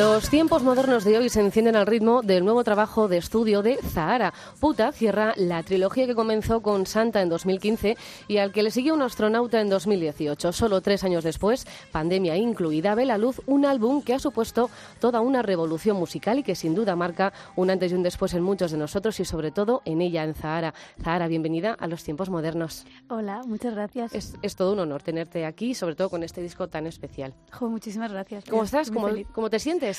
[0.00, 3.76] Los tiempos modernos de hoy se encienden al ritmo del nuevo trabajo de estudio de
[3.76, 4.32] Zahara.
[4.58, 8.94] Puta cierra la trilogía que comenzó con Santa en 2015 y al que le siguió
[8.94, 10.52] un astronauta en 2018.
[10.52, 15.20] Solo tres años después, pandemia incluida, ve la luz un álbum que ha supuesto toda
[15.20, 18.70] una revolución musical y que sin duda marca un antes y un después en muchos
[18.70, 20.72] de nosotros y sobre todo en ella, en Zahara.
[21.04, 22.86] Zahara, bienvenida a los tiempos modernos.
[23.10, 24.14] Hola, muchas gracias.
[24.14, 27.34] Es, es todo un honor tenerte aquí, sobre todo con este disco tan especial.
[27.52, 28.46] Jo, muchísimas gracias.
[28.48, 28.90] ¿Cómo estás?
[28.90, 29.89] ¿Cómo, cómo te sientes?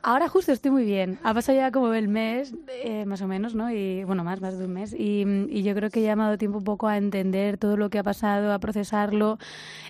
[0.00, 1.18] Ahora justo estoy muy bien.
[1.24, 2.54] Ha pasado ya como el mes,
[2.84, 3.70] eh, más o menos, ¿no?
[3.72, 4.92] Y bueno, más, más de un mes.
[4.96, 7.76] Y, y yo creo que ya me ha dado tiempo un poco a entender todo
[7.76, 9.38] lo que ha pasado, a procesarlo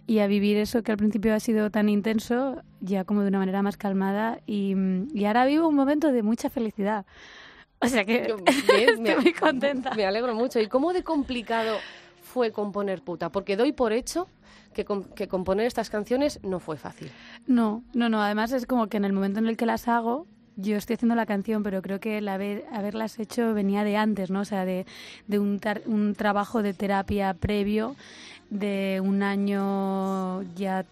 [0.06, 3.39] y a vivir eso que al principio ha sido tan intenso, ya como de una
[3.39, 4.41] manera más calmada.
[4.47, 4.75] Y,
[5.12, 7.05] y ahora vivo un momento de mucha felicidad.
[7.81, 8.47] O sea que Yo- bien,
[8.89, 9.93] estoy me- muy contenta.
[9.95, 10.59] Me alegro mucho.
[10.59, 11.78] ¿Y cómo de complicado
[12.33, 13.31] fue componer puta?
[13.31, 14.29] Porque doy por hecho
[14.75, 17.11] que, que componer estas canciones no fue fácil.
[17.47, 18.23] No, no, no.
[18.23, 21.15] Además es como que en el momento en el que las hago, yo estoy haciendo
[21.15, 24.41] la canción, pero creo que el haber, haberlas hecho venía de antes, ¿no?
[24.41, 24.87] O sea, de,
[25.27, 27.97] de un, tar- un trabajo de terapia previo,
[28.51, 30.84] de un año ya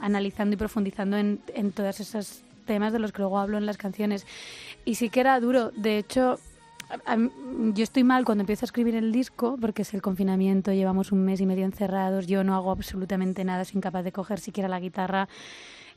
[0.00, 3.76] analizando y profundizando en, en todos esos temas de los que luego hablo en las
[3.76, 4.26] canciones.
[4.84, 5.70] Y sí que era duro.
[5.76, 6.38] De hecho,
[7.74, 11.24] yo estoy mal cuando empiezo a escribir el disco porque es el confinamiento, llevamos un
[11.24, 14.80] mes y medio encerrados, yo no hago absolutamente nada, soy incapaz de coger siquiera la
[14.80, 15.28] guitarra,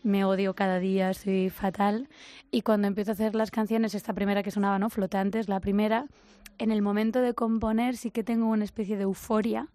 [0.04, 2.10] me odio cada día, estoy fatal.
[2.52, 4.90] Y cuando empiezo a hacer las canciones, esta primera que sonaba, ¿no?
[4.90, 6.06] Flotantes, la primera,
[6.58, 9.68] en el momento de componer sí que tengo una especie de euforia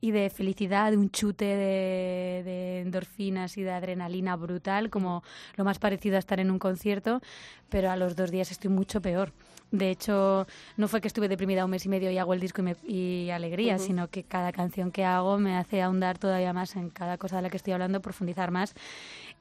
[0.00, 5.22] y de felicidad, de un chute de, de endorfinas y de adrenalina brutal, como
[5.56, 7.20] lo más parecido a estar en un concierto,
[7.68, 9.32] pero a los dos días estoy mucho peor.
[9.76, 10.46] De hecho,
[10.76, 12.76] no fue que estuve deprimida un mes y medio y hago el disco y, me-
[12.86, 13.84] y alegría, Ujú.
[13.86, 17.42] sino que cada canción que hago me hace ahondar todavía más en cada cosa de
[17.42, 18.74] la que estoy hablando, profundizar más.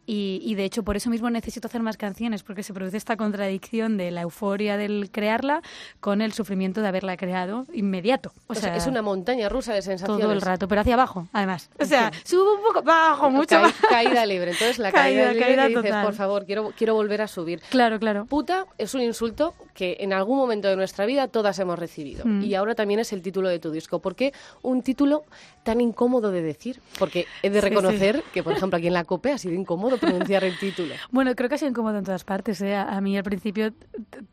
[0.06, 3.16] Y, y de hecho, por eso mismo necesito hacer más canciones, porque se produce esta
[3.16, 5.62] contradicción de la euforia del crearla
[6.02, 8.34] con el sufrimiento de haberla creado inmediato.
[8.48, 10.22] O, O sea, es una montaña rusa de sensaciones.
[10.24, 11.70] todo el rato, pero hacia abajo, además.
[11.80, 13.56] O sea, subo un poco, bajo mucho.
[13.62, 14.52] Caí- caída libre.
[14.52, 16.06] Entonces la caída, Caída, libre caída dices, total.
[16.06, 17.62] por favor, quiero, quiero volver a subir.
[17.70, 18.26] Claro, claro.
[18.26, 22.26] Puta es un insulto que en algún momento de nuestra vida todas hemos recibido.
[22.26, 22.44] Mm.
[22.44, 24.00] Y ahora también es el título de tu disco.
[24.00, 25.24] ¿Por qué un título
[25.64, 26.80] tan incómodo de decir?
[27.00, 29.98] Porque he de Sí, reconocer que, por ejemplo, aquí en la COPE ha sido incómodo
[29.98, 30.94] pronunciar el título.
[31.12, 32.62] Bueno, creo que ha sido incómodo en todas partes.
[32.62, 32.76] ¿eh?
[32.76, 33.74] A a mí al principio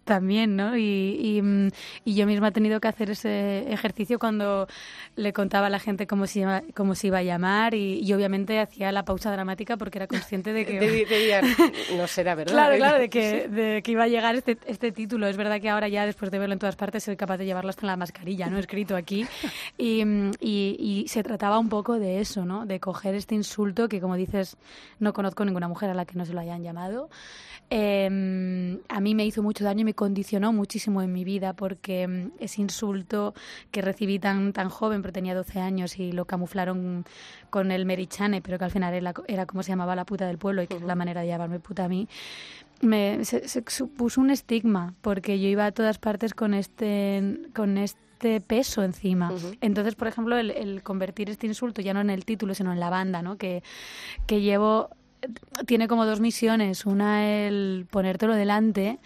[0.04, 0.76] también, ¿no?
[0.76, 1.68] Y, y, mm,
[2.04, 4.66] y yo misma he tenido que hacer ese ejercicio cuando
[5.16, 8.12] le contaba a la gente cómo se, iba- cómo se iba a llamar y, y
[8.12, 10.80] obviamente hacía la pausa dramática porque era consciente de que...
[10.80, 11.44] De, de digan,
[11.96, 12.50] no será verdad.
[12.60, 15.29] Claro, claro, de que, de que iba a llegar este, este título.
[15.30, 17.70] Es verdad que ahora ya, después de verlo en todas partes, soy capaz de llevarlo
[17.70, 18.58] hasta en la mascarilla, ¿no?
[18.58, 19.26] Escrito aquí.
[19.78, 20.02] Y,
[20.40, 22.66] y- y se trataba un poco de eso, ¿no?
[22.66, 24.56] De coger este insulto que, como dices,
[24.98, 27.08] no conozco ninguna mujer a la que no se lo hayan llamado.
[27.70, 32.06] Eh, a mí me hizo mucho daño y me condicionó muchísimo en mi vida porque
[32.08, 33.32] mm, ese insulto
[33.70, 37.04] que recibí tan, tan joven, pero tenía 12 años y lo camuflaron
[37.48, 40.36] con el merichane, pero que al final era, era como se llamaba la puta del
[40.38, 42.08] pueblo y que es la manera de llamarme puta a mí,
[42.80, 47.78] me se, se supuso un estigma porque yo iba a todas partes con este con
[47.78, 49.32] este peso encima.
[49.60, 52.80] Entonces, por ejemplo, el, el convertir este insulto ya no en el título, sino en
[52.80, 53.36] la banda, ¿no?
[53.36, 53.62] Que,
[54.26, 54.90] que llevo
[55.66, 56.86] tiene como dos misiones.
[56.86, 58.98] Una el ponértelo delante,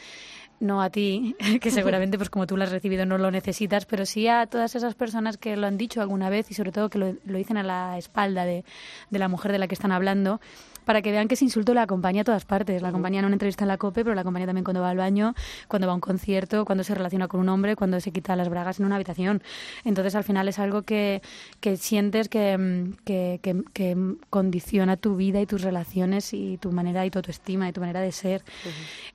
[0.61, 4.07] no a ti, que seguramente pues como tú lo has recibido no lo necesitas, pero
[4.07, 6.99] sí a todas esas personas que lo han dicho alguna vez y sobre todo que
[6.99, 8.65] lo, lo dicen a la espalda de,
[9.11, 10.41] de la mujer de la que están hablando,
[10.85, 12.83] para que vean que ese insulto la acompaña a todas partes.
[12.83, 14.97] La acompaña en una entrevista en la COPE, pero la acompaña también cuando va al
[14.97, 15.35] baño,
[15.69, 18.49] cuando va a un concierto, cuando se relaciona con un hombre, cuando se quita las
[18.49, 19.43] bragas en una habitación.
[19.85, 21.23] Entonces, al final es algo que,
[21.61, 23.97] que sientes que, mm, que, que- que
[24.31, 28.01] condiciona tu vida y tus relaciones y tu manera y tu autoestima y tu manera
[28.01, 28.43] de ser.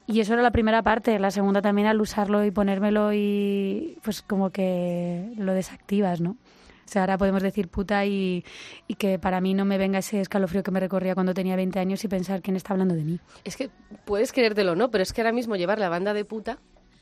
[0.07, 1.17] Y eso era la primera parte.
[1.19, 6.35] La segunda también al usarlo y ponérmelo y pues como que lo desactivas, ¿no?
[6.89, 8.43] O sea, ahora podemos decir puta y,
[8.87, 11.77] y que para mí no me venga ese escalofrío que me recorría cuando tenía 20
[11.77, 13.19] años y pensar quién está hablando de mí.
[13.43, 13.69] Es que
[14.05, 16.57] puedes creértelo o no, pero es que ahora mismo llevar la banda de puta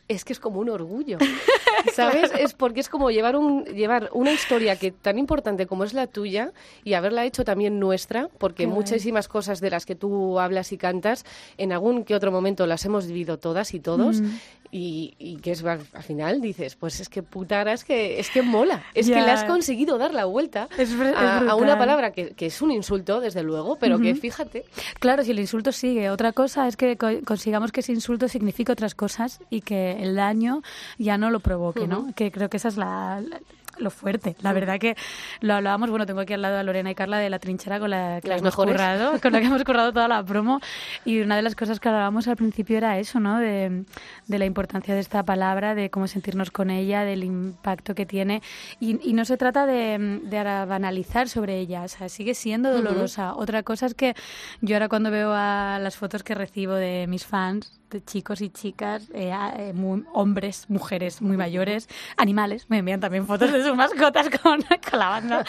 [0.08, 1.18] es que es como un orgullo.
[1.94, 2.32] ¿Sabes?
[2.38, 6.08] Es porque es como llevar, un, llevar una historia que tan importante como es la
[6.08, 6.52] tuya
[6.84, 10.78] y haberla hecho también nuestra, porque Qué muchísimas cosas de las que tú hablas y
[10.78, 11.26] cantas,
[11.58, 14.22] en algún que otro momento las hemos vivido todas y todos.
[14.22, 14.40] Mm.
[14.72, 18.30] Y, y que es al al final dices, pues es que putara, es que, es
[18.30, 18.84] que mola.
[18.94, 22.12] Es que le has conseguido dar la vuelta Es br- es a, a una palabra
[22.12, 24.66] que, que es un insulto, desde luego, pero que fíjate,
[25.00, 26.10] Claro, si el insulto sigue.
[26.10, 30.16] Otra cosa es que co- consigamos que ese insulto signifique otras cosas y que el
[30.16, 30.62] daño
[30.98, 32.14] ya no lo provoque, ¿no?
[32.16, 33.40] Que creo que esa es la, la-
[33.80, 34.36] lo fuerte.
[34.42, 34.96] La verdad que
[35.42, 37.90] lo hablábamos, bueno, tengo aquí al lado a Lorena y Carla de la trinchera con
[37.90, 38.74] la que Las hemos mejores.
[38.76, 40.60] currado, con la que hemos currado toda la promo.
[41.06, 43.40] Y una de las cosas que hablábamos al principio era eso, ¿no?
[43.40, 43.86] De,
[44.28, 48.42] de la importancia de esta palabra, de cómo sentirnos con ella, del impacto que tiene.
[48.80, 53.36] Y, y no se trata de, de banalizar sobre ella, o sea, sigue siendo dolorosa.
[53.36, 54.16] Otra cosa es que
[54.62, 58.50] yo ahora cuando veo a las fotos que recibo de mis fans, de chicos y
[58.50, 59.74] chicas, eh, eh,
[60.14, 61.88] hombres, mujeres muy mayores,
[62.18, 65.46] animales, me envían también fotos de sus mascotas con, con la banda.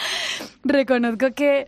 [0.63, 1.67] Reconozco que,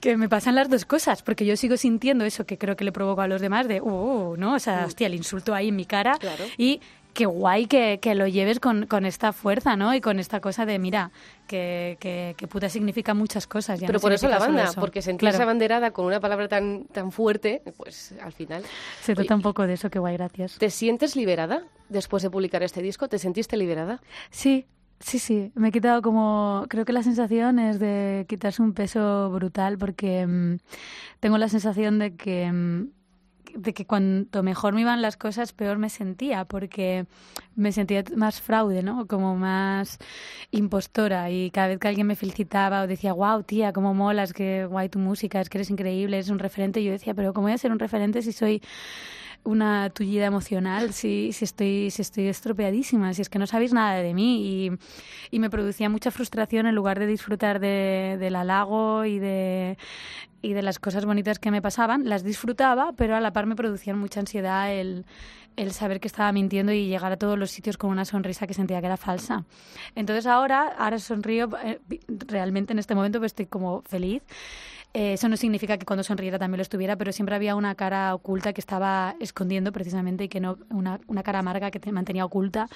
[0.00, 2.92] que me pasan las dos cosas, porque yo sigo sintiendo eso que creo que le
[2.92, 4.54] provoco a los demás de, uh, ¿no?
[4.54, 6.16] O sea, hostia, el insulto ahí en mi cara.
[6.18, 6.44] Claro.
[6.58, 6.80] Y
[7.12, 9.94] qué guay que, que lo lleves con, con esta fuerza, ¿no?
[9.94, 11.10] Y con esta cosa de, mira,
[11.46, 13.80] que, que, que puta significa muchas cosas.
[13.80, 14.80] ya pero no por eso la banda, eso.
[14.80, 15.44] porque sentirse Claro.
[15.44, 18.62] abanderada con una palabra tan, tan fuerte, pues al final...
[19.02, 20.58] Se trata Oye, un poco de eso, qué guay, gracias.
[20.58, 23.08] ¿Te sientes liberada después de publicar este disco?
[23.08, 24.00] ¿Te sentiste liberada?
[24.30, 24.66] Sí,
[25.00, 25.50] sí, sí.
[25.54, 26.66] Me he quitado como.
[26.68, 30.58] Creo que la sensación es de quitarse un peso brutal porque mm,
[31.20, 32.50] tengo la sensación de que.
[32.52, 32.88] mm,
[33.56, 37.06] de que cuanto mejor me iban las cosas, peor me sentía, porque
[37.56, 39.06] me sentía más fraude, ¿no?
[39.06, 39.98] Como más
[40.50, 41.30] impostora.
[41.30, 44.88] Y cada vez que alguien me felicitaba o decía, wow, tía, cómo molas, que guay
[44.88, 47.58] tu música, es que eres increíble, eres un referente, yo decía, pero ¿cómo voy a
[47.58, 48.62] ser un referente si soy
[49.44, 53.94] una tullida emocional si, si, estoy, si estoy estropeadísima, si es que no sabéis nada
[53.96, 54.66] de mí.
[54.66, 54.72] Y,
[55.30, 59.78] y me producía mucha frustración en lugar de disfrutar de, del halago y de,
[60.42, 62.08] y de las cosas bonitas que me pasaban.
[62.08, 65.04] Las disfrutaba, pero a la par me producían mucha ansiedad el,
[65.56, 68.54] el saber que estaba mintiendo y llegar a todos los sitios con una sonrisa que
[68.54, 69.44] sentía que era falsa.
[69.94, 71.80] Entonces ahora, ahora sonrío, eh,
[72.26, 74.22] realmente en este momento pues estoy como feliz.
[74.92, 78.12] Eh, eso no significa que cuando sonriera también lo estuviera, pero siempre había una cara
[78.14, 82.24] oculta que estaba escondiendo precisamente y que no una, una cara amarga que te mantenía
[82.24, 82.68] oculta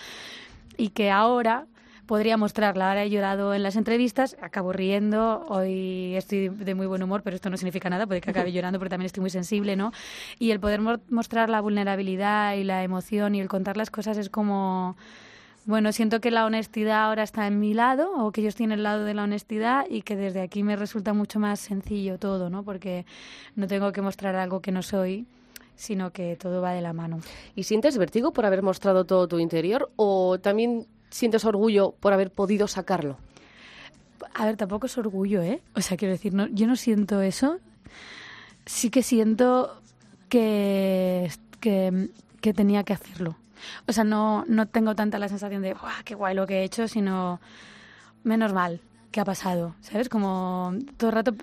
[0.77, 1.67] y que ahora
[2.07, 2.89] podría mostrarla.
[2.91, 7.35] Ahora he llorado en las entrevistas, acabo riendo, hoy estoy de muy buen humor, pero
[7.35, 9.93] esto no significa nada, puede que acabe llorando porque también estoy muy sensible, ¿no?
[10.39, 14.19] Y el poder mo- mostrar la vulnerabilidad y la emoción y el contar las cosas
[14.19, 14.97] es como...
[15.67, 18.73] Bueno, siento que la honestidad ahora está en mi lado o que yo estoy en
[18.73, 22.51] el lado de la honestidad y que desde aquí me resulta mucho más sencillo todo,
[22.51, 22.65] ¿no?
[22.65, 23.07] Porque
[23.57, 25.27] no tengo que mostrar algo que no soy,
[25.75, 27.21] sino que todo va de la mano.
[27.57, 32.31] ¿Y sientes vértigo por haber mostrado todo tu interior o también sientes orgullo por haber
[32.31, 33.17] podido sacarlo?
[34.35, 35.63] A ver, tampoco es orgullo, ¿eh?
[35.75, 37.59] O sea, quiero decir, no, yo no siento eso.
[38.67, 39.81] Sí que siento
[40.29, 41.31] que,
[41.61, 42.11] que,
[42.43, 43.37] que tenía que hacerlo.
[43.87, 46.65] O sea, no, no tengo tanta la sensación de, ¡guau, qué guay lo que he
[46.65, 46.89] hecho!
[46.89, 47.41] Sino,
[48.25, 48.81] menos mal
[49.13, 50.09] que ha pasado, ¿sabes?
[50.09, 51.35] Como todo el rato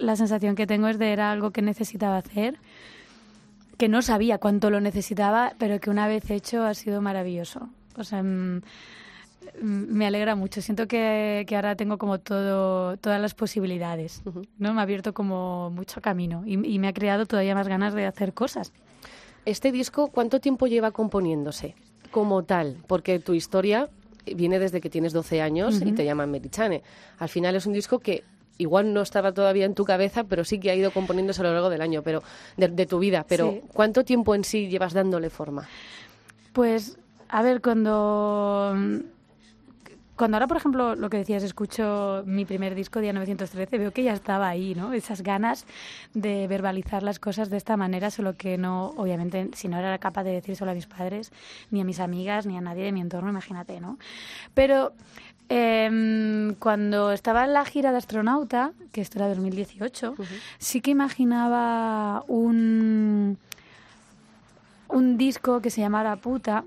[0.00, 2.58] la sensación que tengo es de era algo que necesitaba hacer,
[3.76, 7.68] que no sabía cuánto lo necesitaba, pero que una vez hecho ha sido maravilloso.
[7.96, 8.62] O sea, mm,
[9.60, 10.62] me alegra mucho.
[10.62, 14.22] Siento que, que ahora tengo como todo, todas las posibilidades.
[14.58, 14.72] ¿no?
[14.72, 18.06] Me ha abierto como mucho camino y, y me ha creado todavía más ganas de
[18.06, 18.72] hacer cosas.
[19.48, 21.74] ¿Este disco cuánto tiempo lleva componiéndose
[22.10, 22.76] como tal?
[22.86, 23.88] Porque tu historia
[24.26, 26.82] viene desde que tienes 12 años y te llaman Merichane.
[27.18, 28.24] Al final es un disco que
[28.58, 31.52] igual no estaba todavía en tu cabeza, pero sí que ha ido componiéndose a lo
[31.54, 32.22] largo del año, pero
[32.58, 33.24] de, de tu vida.
[33.26, 33.60] Pero Sí.
[33.72, 35.66] ¿cuánto tiempo en sí llevas dándole forma?
[36.52, 36.98] Pues,
[37.30, 38.76] a ver, cuando...
[40.18, 44.02] Cuando ahora, por ejemplo, lo que decías, escucho mi primer disco, Día 913, veo que
[44.02, 44.92] ya estaba ahí, ¿no?
[44.92, 45.64] Esas ganas
[46.12, 50.24] de verbalizar las cosas de esta manera, solo que no, obviamente, si no era capaz
[50.24, 51.30] de decírselo a mis padres,
[51.70, 53.96] ni a mis amigas, ni a nadie de mi entorno, imagínate, ¿no?
[54.54, 54.92] Pero
[55.48, 60.16] em, cuando estaba en la gira de astronauta, que esto era 2018,
[60.58, 63.38] sí que imaginaba un,
[64.88, 66.64] un disco que se llamara Puta,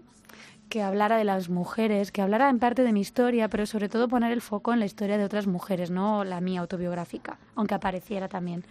[0.71, 4.07] que hablara de las mujeres, que hablara en parte de mi historia, pero sobre todo
[4.07, 8.29] poner el foco en la historia de otras mujeres, no la mía autobiográfica, aunque apareciera
[8.29, 8.63] también.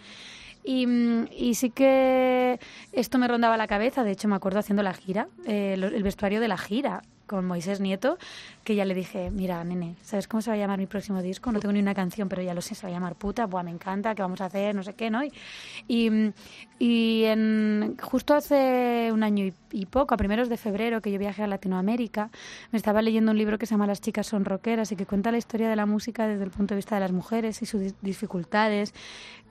[0.65, 2.59] Y, mm, y sí que
[2.93, 6.41] esto me rondaba la cabeza, de hecho me acuerdo haciendo la gira, eh, el vestuario
[6.41, 8.19] de la gira, con Moisés Nieto,
[8.65, 11.53] que ya le dije, mira, nene, ¿sabes cómo se va a llamar mi próximo disco?
[11.53, 13.63] No tengo ni una canción, pero ya lo sé, se va a llamar puta, buah,
[13.63, 14.75] me encanta, ¿qué vamos a hacer?
[14.75, 15.21] No sé qué, ¿no?
[15.23, 16.33] Y,
[16.81, 21.45] y, en, justo hace un año y, poco, a primeros de febrero, que yo viajé
[21.45, 22.31] a Latinoamérica,
[22.73, 25.31] me estaba leyendo un libro que se llama Las chicas son rockeras y que cuenta
[25.31, 27.95] la historia de la música desde el punto de vista de las mujeres y sus
[28.03, 28.93] dificultades,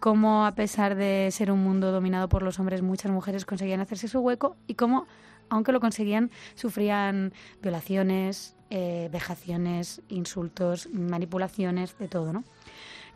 [0.01, 4.09] cómo a pesar de ser un mundo dominado por los hombres, muchas mujeres conseguían hacerse
[4.09, 5.07] su hueco y cómo
[5.50, 12.44] aunque lo conseguían, sufrían violaciones, eh, vejaciones, insultos, manipulaciones, de todo, ¿no?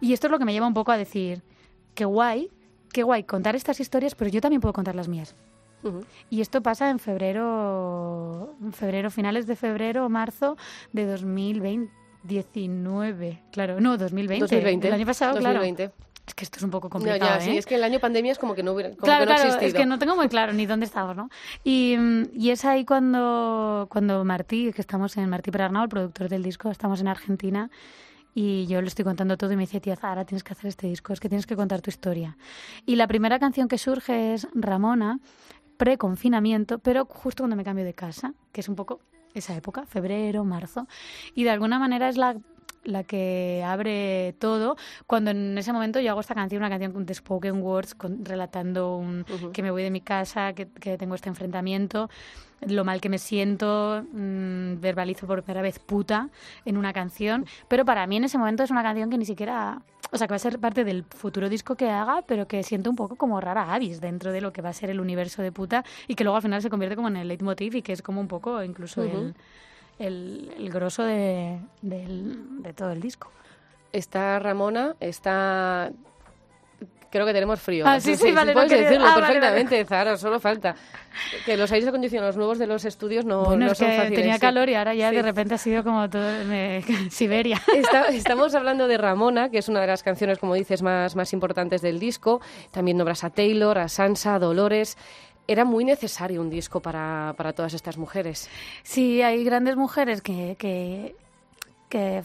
[0.01, 1.43] Y esto es lo que me lleva un poco a decir,
[1.95, 2.49] qué guay,
[2.91, 5.35] qué guay contar estas historias, pero yo también puedo contar las mías.
[6.29, 10.55] Y esto pasa en febrero, febrero, finales de febrero o marzo
[10.93, 13.43] de 2019.
[13.51, 14.43] Claro, no, 2020.
[14.43, 14.87] 2020.
[14.87, 15.89] El año pasado, 2020.
[15.89, 16.12] claro.
[16.25, 18.39] Es que esto es un poco complicado, ya, Sí, es que el año pandemia es
[18.39, 20.53] como que no hubiera como claro, que no claro, es que no tengo muy claro
[20.53, 21.29] ni dónde estamos, ¿no?
[21.65, 21.97] Y,
[22.33, 26.71] y, es ahí cuando, cuando Martí, que estamos en Martí Perarnau, el productor del disco,
[26.71, 27.69] estamos en Argentina
[28.35, 30.87] y yo le estoy contando todo y me dice, tía Zara, tienes que hacer este
[30.87, 32.37] disco, es que tienes que contar tu historia.
[32.85, 35.19] Y la primera canción que surge es Ramona,
[35.77, 39.01] pre-confinamiento, pero justo cuando me cambio de casa, que es un poco
[39.33, 40.87] esa época, febrero, marzo,
[41.35, 42.35] y de alguna manera es la
[42.83, 44.75] la que abre todo,
[45.07, 49.25] cuando en ese momento yo hago esta canción, una canción de spoken words, relatando un,
[49.53, 52.09] que me voy de mi casa, que, tengo este enfrentamiento,
[52.61, 56.29] lo mal que me siento, mm, verbalizo por primera vez puta
[56.65, 59.81] en una canción, pero para mí en ese momento es una canción que ni siquiera,
[60.11, 62.89] o sea, que va a ser parte del futuro disco que haga, pero que siento
[62.89, 65.51] un poco como rara avis dentro de lo que va a ser el universo de
[65.51, 68.01] puta y que luego al final se convierte como en el leitmotiv y que es
[68.01, 69.35] como un poco incluso el
[69.99, 73.31] el, el grosso de, de todo el disco.
[73.91, 75.91] Está Ramona, está
[77.13, 77.85] creo que tenemos frío.
[77.87, 78.53] Ah, sí, sí, vale.
[78.53, 80.75] Puedes decirlo ah, perfectamente, Zara, solo falta.
[81.45, 84.67] Que los aires acondicionados nuevos de los estudios no, bueno, no es que tenía calor
[84.67, 86.27] y ahora ya de repente ha sido como todo
[87.11, 87.61] Siberia.
[88.09, 91.83] estamos hablando de Ramona, que es una de las canciones, como dices, más, más importantes
[91.83, 92.41] del disco.
[92.71, 94.97] También nombras a Taylor, a Sansa, a Dolores
[95.47, 98.49] era muy necesario un disco para, para todas estas mujeres.
[98.83, 101.15] Sí, hay grandes mujeres que, que,
[101.89, 102.23] que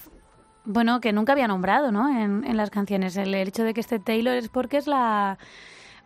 [0.65, 2.09] bueno, que nunca había nombrado, ¿no?
[2.09, 3.17] En, en las canciones.
[3.17, 5.39] El, hecho de que esté Taylor es porque es la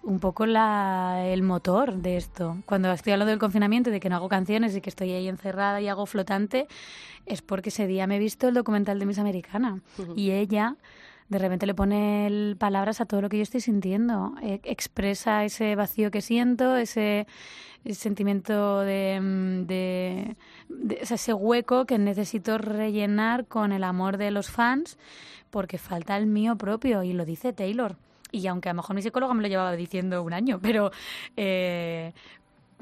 [0.02, 2.56] un poco la, el motor de esto.
[2.66, 5.28] Cuando estoy hablando del confinamiento y de que no hago canciones y que estoy ahí
[5.28, 6.66] encerrada y hago flotante,
[7.26, 9.80] es porque ese día me he visto el documental de Miss Americana.
[10.16, 10.76] Y ella
[11.28, 14.34] de repente le pone palabras a todo lo que yo estoy sintiendo.
[14.42, 17.26] E, expresa ese vacío que siento, ese,
[17.90, 19.18] sentimiento de,
[19.66, 20.36] de,
[21.00, 24.98] ese hueco que necesito rellenar con el amor de los fans
[25.50, 27.96] porque falta el mío propio y lo dice Taylor.
[28.32, 30.90] Y aunque a lo mejor mi psicóloga me lo llevaba diciendo un año, pero
[31.36, 32.12] eh,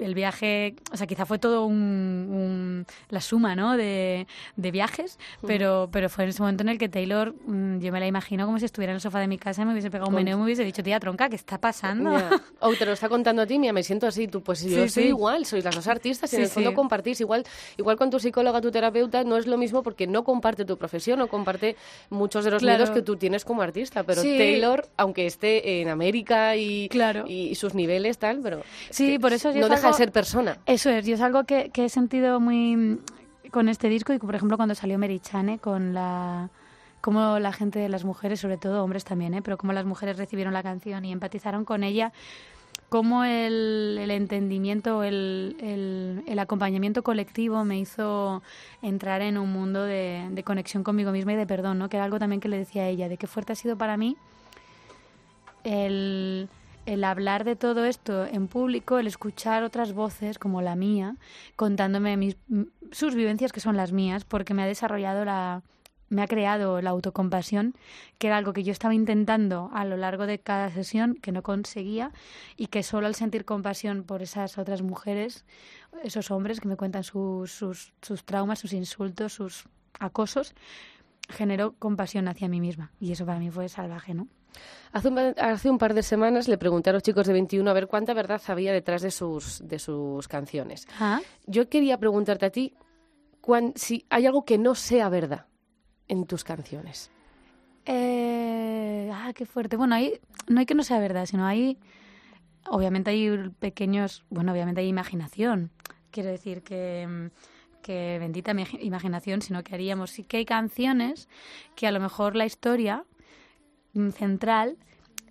[0.00, 3.76] el viaje, o sea, quizá fue todo un, la suma, ¿no?
[3.76, 4.26] De,
[4.57, 8.00] de viajes, pero, pero fue en ese momento en el que Taylor, mm, yo me
[8.00, 10.09] la imagino como si estuviera en el sofá de mi casa y me hubiese pegado
[10.09, 12.11] un meneo y me hubiese dicho, tía, tronca, ¿qué está pasando?
[12.61, 15.04] O te lo está contando a ti, mira, me siento así, tú, pues yo soy
[15.04, 17.45] igual, sois las dos artistas y en el fondo compartís igual,
[17.76, 21.19] igual con tu psicóloga, tu terapeuta, no es lo mismo porque no comparte tu profesión,
[21.19, 21.76] no comparte
[22.11, 26.57] muchos de los miedos que tú tienes como artista, pero Taylor, aunque esté en América
[26.57, 27.25] y, claro.
[27.26, 30.59] y, sus niveles, tal, pero sí, por eso no deja de ser persona.
[30.67, 33.01] Eso es, yo es algo que, he sentido muy
[33.51, 36.51] con este disco y por ejemplo cuando salió Merichane con la
[37.01, 39.41] como la gente, las mujeres, sobre todo hombres también, ¿eh?
[39.43, 42.13] pero cómo las mujeres recibieron la canción y empatizaron con ella,
[42.91, 48.43] cómo el, el entendimiento, el, el, el, acompañamiento colectivo me hizo
[48.83, 51.89] entrar en un mundo de, de, conexión conmigo misma y de perdón, ¿no?
[51.89, 53.97] que era algo también que le decía a ella, de qué fuerte ha sido para
[53.97, 54.19] mí
[55.65, 56.49] el
[56.87, 61.17] el hablar de todo esto en público, el escuchar otras voces como la mía,
[61.57, 62.37] contándome mis,
[62.93, 65.63] sus vivencias que son las mías, porque me ha desarrollado la,
[66.11, 67.75] me ha creado la autocompasión,
[68.19, 71.43] que era algo que yo estaba intentando a lo largo de cada sesión, que no
[71.43, 72.13] conseguía,
[72.57, 75.45] y que solo al sentir compasión por esas otras mujeres,
[76.03, 79.65] esos hombres que me cuentan sus, sus, sus traumas, sus insultos, sus
[79.99, 80.55] acosos,
[81.29, 82.91] generó compasión hacia mí misma.
[82.99, 84.27] Y eso para mí fue salvaje, ¿no?
[84.92, 88.12] Hace un, par de semanas le pregunté a los chicos de 21 a ver cuánta
[88.12, 90.88] verdad había detrás de sus, de sus canciones.
[90.99, 91.21] Ah.
[91.47, 92.75] Yo quería preguntarte a ti
[93.76, 95.47] si hay algo que no sea verdad
[96.09, 97.11] en tus canciones.
[97.87, 99.76] Eh, ah, qué fuerte.
[99.76, 101.78] Bueno, hay, no hay que no sea verdad, sino hay,
[102.66, 105.71] obviamente hay pequeños, bueno, obviamente hay imaginación.
[106.11, 107.30] Quiero decir que,
[107.83, 111.28] que bendita mi imaginación, sino que haríamos, sí que hay canciones
[111.76, 113.04] que a lo mejor la historia
[114.13, 114.77] central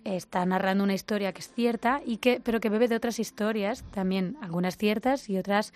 [0.04, 3.84] está narrando una historia que es cierta y que pero que bebe de otras historias
[3.90, 5.72] también algunas ciertas y otras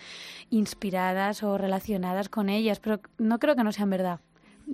[0.50, 4.20] inspiradas o relacionadas con ellas pero no creo que no sean verdad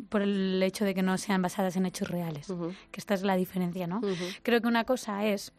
[0.08, 3.36] por el hecho de que no sean basadas en hechos reales que esta es la
[3.36, 4.00] diferencia no
[4.42, 5.52] creo que una cosa es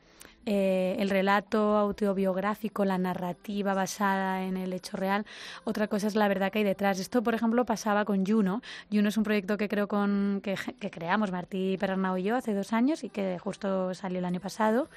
[0.46, 5.26] eh, el relato autobiográfico, la narrativa basada en el hecho real.
[5.66, 7.00] Otra cosa es la verdad que hay detrás.
[7.00, 8.62] Esto, por ejemplo, pasaba con Juno.
[8.92, 10.56] Juno es un proyecto que creo con que,
[10.90, 14.90] creamos Martí Perarnau y yo hace dos años y que justo salió el año pasado.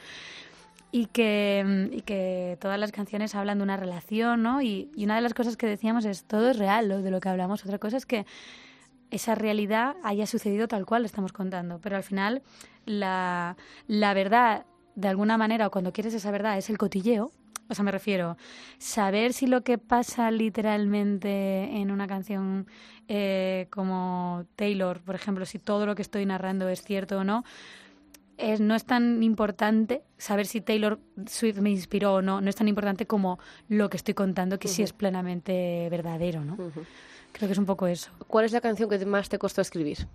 [0.90, 4.62] Y que, y que todas las canciones hablan de una relación, ¿no?
[4.62, 7.20] Y, y una de las cosas que decíamos es todo es real, lo de lo
[7.20, 7.64] que hablamos.
[7.64, 8.26] Otra cosa es que
[9.10, 11.80] esa realidad haya sucedido tal cual lo estamos contando.
[11.82, 12.42] Pero al final,
[12.86, 13.56] la,
[13.88, 17.30] la verdad de alguna manera, o cuando quieres esa verdad, es el cotilleo.
[17.68, 18.36] O sea, me refiero,
[18.78, 22.66] saber si lo que pasa literalmente en una canción
[23.08, 27.42] eh, como Taylor, por ejemplo, si todo lo que estoy narrando es cierto o no,
[28.36, 32.56] es, no es tan importante saber si Taylor Swift me inspiró o no, no es
[32.56, 36.56] tan importante como lo que estoy contando, que sí es plenamente verdadero, ¿no?
[36.56, 38.10] Creo que es un poco eso.
[38.26, 40.06] ¿Cuál es la canción que más te costó escribir?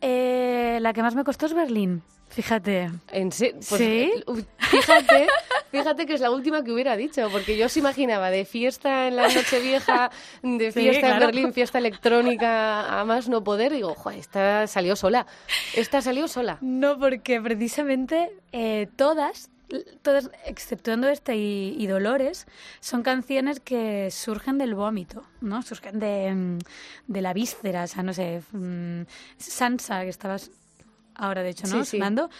[0.00, 2.02] Eh, la que más me costó es Berlín.
[2.36, 2.90] Fíjate.
[3.12, 3.50] ¿En ¿Sí?
[3.66, 5.26] Pues, fíjate,
[5.70, 9.16] fíjate que es la última que hubiera dicho, porque yo os imaginaba de fiesta en
[9.16, 10.10] la noche vieja,
[10.42, 15.26] de fiesta en Berlín, fiesta electrónica, a más no poder, digo, Joder, esta salió sola.
[15.74, 16.58] Esta salió sola.
[16.60, 19.48] No, porque precisamente eh, todas
[20.02, 22.46] todas, exceptuando esta y, Dolores,
[22.80, 25.62] son canciones que surgen del vómito, ¿no?
[25.62, 26.58] Surgen de, mm,
[27.08, 29.06] de la víscera, o sea, no sé, mm,
[29.38, 30.50] Sansa, que estabas
[31.16, 31.84] ahora de hecho, ¿no?
[31.84, 32.30] Sonando.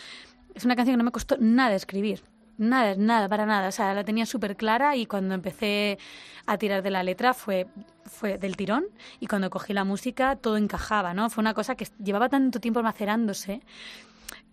[0.54, 2.22] Es una canción que no me costó nada escribir.
[2.58, 3.68] Nada, nada, para nada.
[3.68, 5.98] O sea, la tenía súper clara y cuando empecé
[6.46, 7.66] a tirar de la letra fue,
[8.04, 8.86] fue del tirón
[9.20, 11.28] y cuando cogí la música todo encajaba, ¿no?
[11.28, 13.60] Fue una cosa que llevaba tanto tiempo macerándose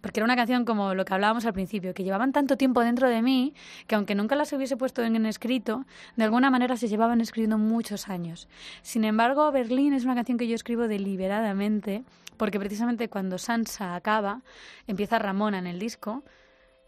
[0.03, 3.07] porque era una canción como lo que hablábamos al principio, que llevaban tanto tiempo dentro
[3.07, 3.53] de mí
[3.87, 5.85] que aunque nunca las hubiese puesto en escrito,
[6.17, 8.49] de alguna manera se llevaban escribiendo muchos años.
[8.81, 12.03] Sin embargo, Berlín es una canción que yo escribo deliberadamente
[12.35, 14.41] porque precisamente cuando Sansa acaba,
[14.87, 16.25] empieza Ramona en el disco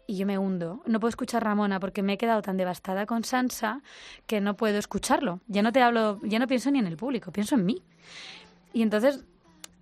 [0.06, 0.82] y yo me hundo.
[0.84, 3.80] No puedo escuchar Ramona porque me he quedado tan devastada con Sansa
[4.26, 5.40] que no puedo escucharlo.
[5.48, 7.82] Ya no te hablo, ya no pienso ni en el público, pienso en mí.
[8.74, 9.24] Y entonces,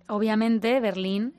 [0.07, 1.33] obviamente, Berlín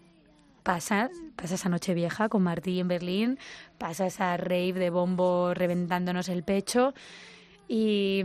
[0.66, 3.38] pasa, pasa esa noche vieja con Martí en Berlín,
[3.78, 6.92] pasa esa rave de bombo reventándonos el pecho
[7.68, 8.24] y,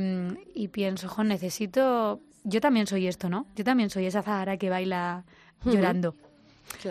[0.56, 2.20] y pienso, jo, necesito...
[2.44, 3.46] Yo también soy esto, ¿no?
[3.56, 5.24] Yo también soy esa Zahara que baila
[5.64, 6.16] llorando.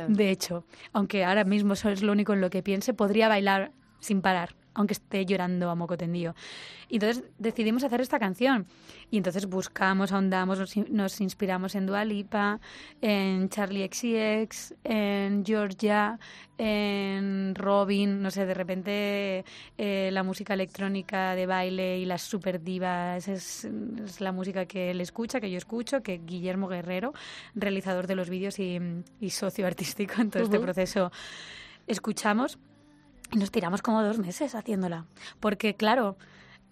[0.07, 3.73] De hecho, aunque ahora mismo eso es lo único en lo que piense, podría bailar
[3.99, 6.35] sin parar aunque esté llorando a moco tendido.
[6.89, 8.67] Y entonces decidimos hacer esta canción.
[9.11, 12.61] Y entonces buscamos, ahondamos, nos, inspiramos en Dua Lipa,
[13.01, 16.19] en Charlie XCX, en Georgia,
[16.59, 19.45] en Robin, no sé, de repente
[19.79, 23.69] eh, la música electrónica de baile y las super divas es,
[24.19, 27.13] la música que él escucha, que yo escucho, que Guillermo Guerrero,
[27.55, 28.79] realizador de los vídeos y,
[29.31, 31.11] socio artístico en todo este proceso,
[31.87, 32.59] escuchamos
[33.33, 35.07] nos tiramos como dos meses haciéndola.
[35.41, 36.17] Porque, claro,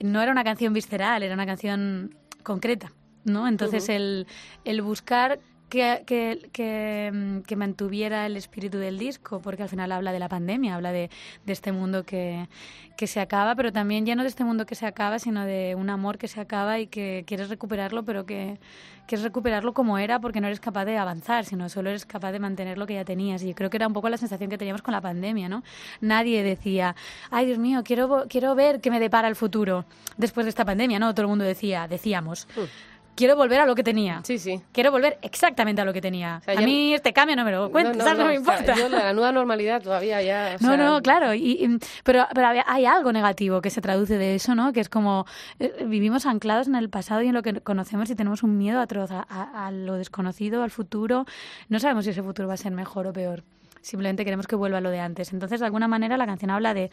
[0.00, 2.92] no era una canción visceral, era una canción concreta,
[3.24, 3.48] ¿no?
[3.48, 4.26] Entonces, el,
[4.64, 10.18] el buscar que, que, que, mantuviera el espíritu del disco, porque al final habla de
[10.18, 11.10] la pandemia, habla de,
[11.44, 12.48] de este mundo que,
[12.96, 15.74] que, se acaba, pero también ya no de este mundo que se acaba, sino de
[15.74, 18.58] un amor que se acaba y que quieres recuperarlo, pero que
[19.06, 22.38] quieres recuperarlo como era porque no eres capaz de avanzar, sino solo eres capaz de
[22.38, 23.42] mantener lo que ya tenías.
[23.42, 25.62] Y creo que era un poco la sensación que teníamos con la pandemia, ¿no?
[26.00, 26.94] Nadie decía,
[27.30, 29.84] ay Dios mío, quiero, quiero ver qué me depara el futuro
[30.16, 31.12] después de esta pandemia, ¿no?
[31.14, 32.46] Todo el mundo decía, decíamos.
[32.56, 34.20] Mm quiero volver a lo que tenía.
[34.22, 34.62] Sí, sí.
[34.70, 36.40] Quiero volver exactamente a lo que tenía.
[36.46, 38.76] a mí este cambio no me lo cuenta, no, me importa.
[38.76, 40.56] yo la nueva normalidad todavía ya...
[40.60, 41.34] no, no, claro.
[41.34, 44.72] Y, pero pero hay algo negativo que se traduce de eso, ¿no?
[44.72, 45.26] Que es como
[45.58, 48.80] eh, vivimos anclados en el pasado y en lo que conocemos y tenemos un miedo
[48.80, 49.22] atroz a,
[49.66, 51.26] a lo desconocido, al futuro.
[51.68, 53.42] No sabemos si ese futuro va a ser mejor o peor.
[53.80, 55.32] Simplemente queremos que vuelva a lo de antes.
[55.32, 56.90] Entonces, de alguna manera, la canción habla de,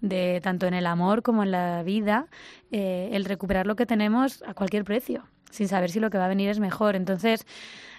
[0.00, 2.26] de tanto en el amor como en la vida,
[2.70, 6.24] eh, el recuperar lo que tenemos a cualquier precio, sin saber si lo que va
[6.24, 6.96] a venir es mejor.
[6.96, 7.46] Entonces,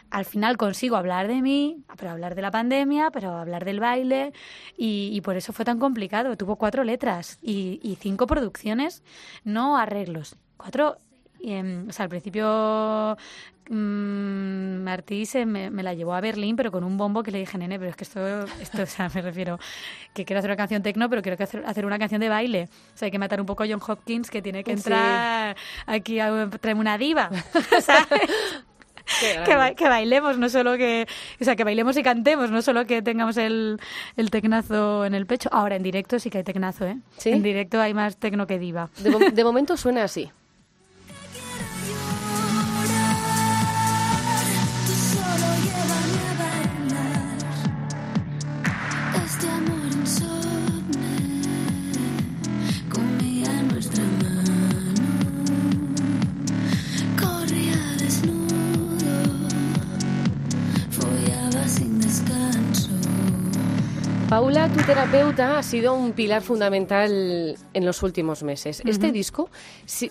[0.10, 4.34] al final consigo hablar de mí, pero hablar de la pandemia, pero hablar del baile,
[4.78, 6.36] y, y por eso fue tan complicado.
[6.36, 9.04] Tuvo cuatro letras y, y cinco producciones,
[9.44, 10.36] no arreglos.
[10.58, 10.98] Cuatro
[11.40, 13.18] y, o sea, al principio
[13.72, 17.58] mmm, Martí se me, la llevó a Berlín, pero con un bombo que le dije,
[17.58, 19.60] nene, pero es que esto, esto o sea, me refiero,
[20.14, 22.70] que quiero hacer una canción tecno, pero quiero hacer, hacer una canción de baile.
[22.94, 25.56] O sea, hay que matar un poco a John Hopkins, que tiene que entrar
[25.86, 27.30] aquí a traerme una diva,
[27.82, 28.30] ¿sabes?
[29.76, 31.08] que, bailemos, no solo que,
[31.40, 33.80] o sea, que bailemos y cantemos, no solo que tengamos el,
[34.16, 35.50] el tecnazo en el pecho.
[35.52, 36.98] Ahora, en directo sí que hay tecnazo, ¿eh?
[37.26, 38.90] En directo hay más tecno que diva.
[39.34, 40.32] de momento suena así.
[64.32, 68.82] Paula, tu terapeuta, ha sido un pilar fundamental en los últimos meses.
[68.86, 69.50] ¿Este disco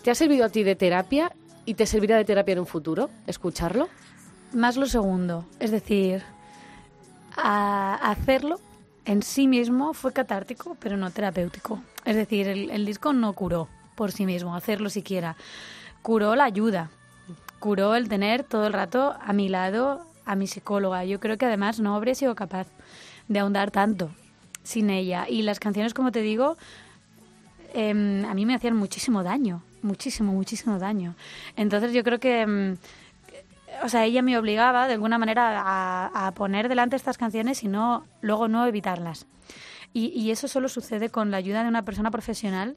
[0.04, 1.32] te ha servido a ti de terapia
[1.64, 3.08] y te servirá de terapia en un futuro?
[3.26, 3.88] ¿Escucharlo?
[4.52, 5.46] Más lo segundo.
[5.58, 6.22] Es decir,
[7.34, 8.60] hacerlo
[9.06, 11.82] en sí mismo fue catártico, pero no terapéutico.
[12.04, 15.34] Es decir, el, disco no curó por sí mismo, hacerlo siquiera.
[16.02, 16.90] Curó la ayuda,
[17.58, 21.06] curó el tener todo el rato a mi lado a mi psicóloga.
[21.06, 22.68] Yo creo que además no habría sido capaz
[23.30, 24.10] de ahondar tanto
[24.62, 25.26] sin ella.
[25.28, 26.58] Y las canciones, como te digo,
[27.72, 31.14] em, a mí me hacían muchísimo daño, muchísimo, muchísimo daño.
[31.56, 32.76] Entonces yo creo que, em,
[33.84, 38.04] o sea, ella me obligaba de alguna manera a, poner delante estas canciones y no,
[38.20, 39.26] luego no evitarlas.
[39.92, 42.76] Y, eso solo sucede con la ayuda de una persona profesional,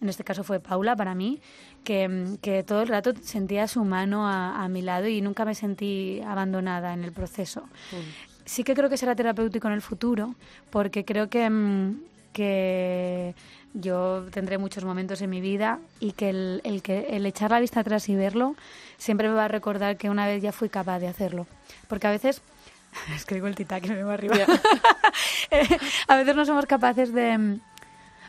[0.00, 1.40] en este caso fue Paula para mí,
[1.82, 5.54] que, em, que todo el rato sentía su mano a, mi lado y nunca me
[5.54, 7.62] sentí abandonada en el proceso.
[7.92, 10.34] Mm sí que creo que será terapéutico en el futuro,
[10.70, 12.00] porque creo que, mm,
[12.32, 13.34] que
[13.74, 17.80] yo tendré muchos momentos en mi vida y que el, que el echar la vista
[17.80, 18.54] atrás y verlo
[18.98, 21.46] siempre me va a recordar que una vez ya fui capaz de hacerlo.
[21.88, 22.40] Porque a veces
[23.14, 24.36] es que digo el tita que me va arriba.
[26.08, 27.58] a veces no somos capaces de...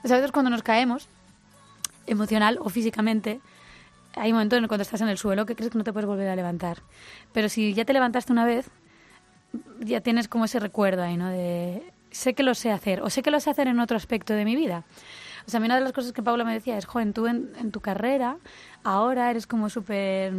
[0.04, 1.08] O sea, a veces cuando nos caemos,
[2.08, 3.39] emocional o físicamente,
[4.15, 6.28] hay momentos en cuando estás en el suelo que crees que no te puedes volver
[6.28, 6.82] a levantar.
[7.34, 8.69] Pero si ya te levantaste una vez,
[9.80, 11.30] ya tienes como ese recuerdo ahí, ¿no?
[11.30, 14.34] De sé que lo sé hacer o sé que lo sé hacer en otro aspecto
[14.34, 14.84] de mi vida.
[15.48, 17.28] O sea, a mí una de las cosas que Paula me decía es, joven, tú
[17.28, 18.38] en, tu carrera
[18.84, 20.34] ahora eres como súper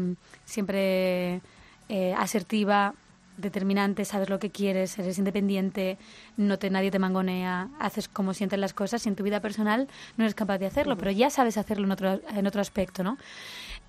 [0.45, 1.41] siempre
[1.89, 2.95] eh, asertiva,
[3.37, 5.99] determinante, sabes lo que quieres, eres independiente,
[6.37, 9.89] no te, nadie te mangonea, haces como sientes las cosas y en tu vida personal
[10.17, 13.19] no eres capaz de hacerlo, pero ya sabes hacerlo en otro, en otro aspecto, ¿no?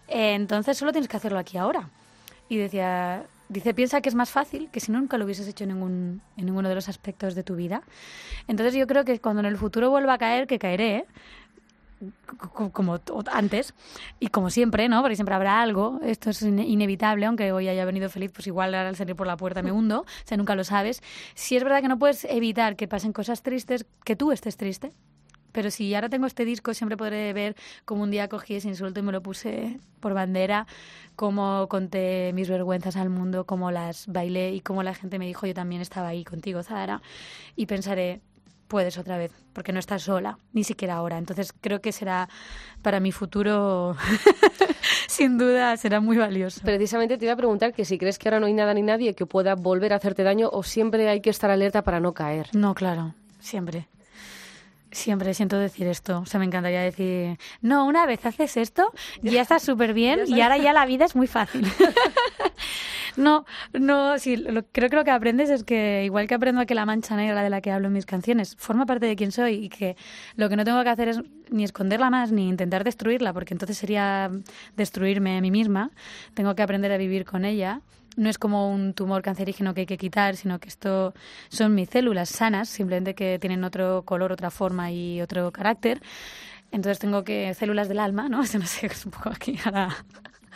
[0.07, 1.89] Eh, entonces solo tienes que hacerlo aquí ahora.
[2.49, 5.69] Y decía, Dice, piensa que es más fácil que si nunca lo hubieses hecho en,
[5.69, 7.81] ningún, en ninguno de los aspectos de tu vida.
[8.47, 11.05] Entonces yo creo que cuando en el futuro vuelva a caer, que caeré,
[12.73, 12.99] como
[13.31, 13.73] antes
[14.19, 15.01] y como siempre, ¿no?
[15.01, 18.95] Porque siempre habrá algo, esto es inevitable, aunque hoy haya venido feliz, pues igual al
[18.95, 21.01] salir por la puerta me hundo, o sea, nunca lo sabes.
[21.33, 24.91] Si es verdad que no puedes evitar que pasen cosas tristes, que tú estés triste,
[25.57, 28.99] pero si ahora tengo este disco, siempre podré ver cómo un día cogí ese insulto
[28.99, 30.67] y me lo puse por bandera,
[31.15, 35.47] cómo conté mis vergüenzas al mundo, cómo las bailé y cómo la gente me dijo,
[35.47, 37.01] yo también estaba ahí contigo, Zara.
[37.55, 38.21] Y pensaré,
[38.67, 41.17] puedes otra vez, porque no estás sola, ni siquiera ahora.
[41.17, 42.29] Entonces creo que será
[42.83, 43.97] para mi futuro,
[45.07, 46.61] sin duda, será muy valioso.
[46.63, 49.15] Precisamente te iba a preguntar que si crees que ahora no hay nada ni nadie
[49.15, 52.49] que pueda volver a hacerte daño o siempre hay que estar alerta para no caer.
[52.53, 53.87] No, claro, siempre.
[54.91, 56.19] Siempre siento decir esto.
[56.19, 60.41] O sea, me encantaría decir, no, una vez haces esto, ya estás súper bien y
[60.41, 61.67] ahora ya la vida es muy fácil.
[63.17, 66.73] no, no, sí, creo que lo que aprendes es que, igual que aprendo a que
[66.73, 69.55] la mancha negra de la que hablo en mis canciones forma parte de quién soy
[69.55, 69.97] y que
[70.35, 73.77] lo que no tengo que hacer es ni esconderla más ni intentar destruirla, porque entonces
[73.77, 74.31] sería
[74.77, 75.91] destruirme a mí misma.
[76.33, 77.81] Tengo que aprender a vivir con ella
[78.17, 81.13] no es como un tumor cancerígeno que hay que quitar, sino que esto
[81.49, 86.01] son mis células sanas, simplemente que tienen otro color, otra forma y otro carácter.
[86.71, 88.37] Entonces tengo que células del alma, ¿no?
[88.59, 89.95] no sé, un poco aquí ahora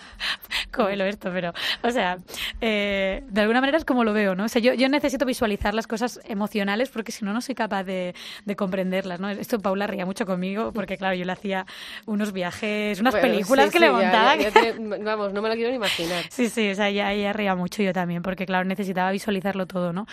[0.71, 2.17] Coelo esto, pero, o sea,
[2.59, 4.45] eh, de alguna manera es como lo veo, ¿no?
[4.45, 7.83] O sea, yo, yo necesito visualizar las cosas emocionales porque si no, no soy capaz
[7.83, 9.29] de, de, comprenderlas, ¿no?
[9.29, 11.65] Esto Paula ría mucho conmigo porque, claro, yo le hacía
[12.05, 14.35] unos viajes, unas películas que le montaba.
[15.03, 16.25] vamos, no me lo quiero ni imaginar.
[16.29, 19.93] Sí, sí, o sea, ella, ella ría mucho yo también porque, claro, necesitaba visualizarlo todo,
[19.93, 20.07] ¿no?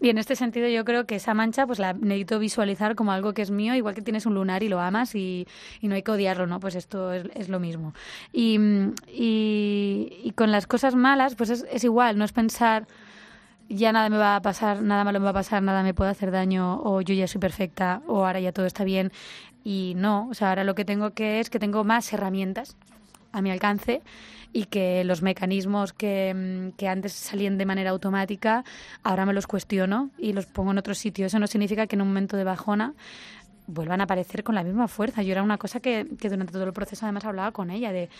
[0.00, 3.32] Y en este sentido yo creo que esa mancha, pues la necesito visualizar como algo
[3.34, 5.46] que es mío, igual que tienes un lunar y lo amas y,
[5.80, 6.60] y no hay que odiarlo, ¿no?
[6.60, 7.94] Pues esto es, es lo mismo.
[8.32, 9.31] y y,
[10.34, 12.86] con las cosas malas, pues es, igual, no es pensar
[13.68, 16.10] ya nada me va a pasar, nada malo me va a pasar, nada me puede
[16.10, 19.12] hacer daño, o yo ya soy perfecta, o ahora ya todo está bien.
[19.64, 22.76] Y no, o sea, ahora lo que tengo que es que tengo más herramientas
[23.32, 24.02] a mi alcance
[24.52, 28.64] y que los mecanismos que, que, antes salían de manera automática,
[29.02, 31.24] ahora me los cuestiono y los pongo en otro sitio.
[31.26, 32.92] Eso no significa que en un momento de bajona
[33.66, 35.22] vuelvan a aparecer con la misma fuerza.
[35.22, 38.10] Yo era una cosa que, que durante todo el proceso además hablaba con ella de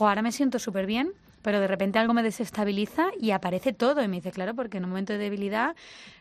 [0.00, 4.02] ahora me siento súper bien, pero de repente algo me desestabiliza y aparece todo.
[4.02, 5.74] Y me dice, claro, porque en un momento de debilidad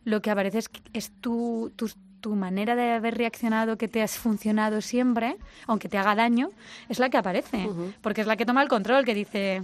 [0.03, 1.89] lo que aparece es, es tu, tu,
[2.21, 6.49] tu manera de haber reaccionado que te has funcionado siempre, aunque te haga daño,
[6.89, 7.69] es la que aparece.
[8.01, 9.63] Porque es la que toma el control, que dice,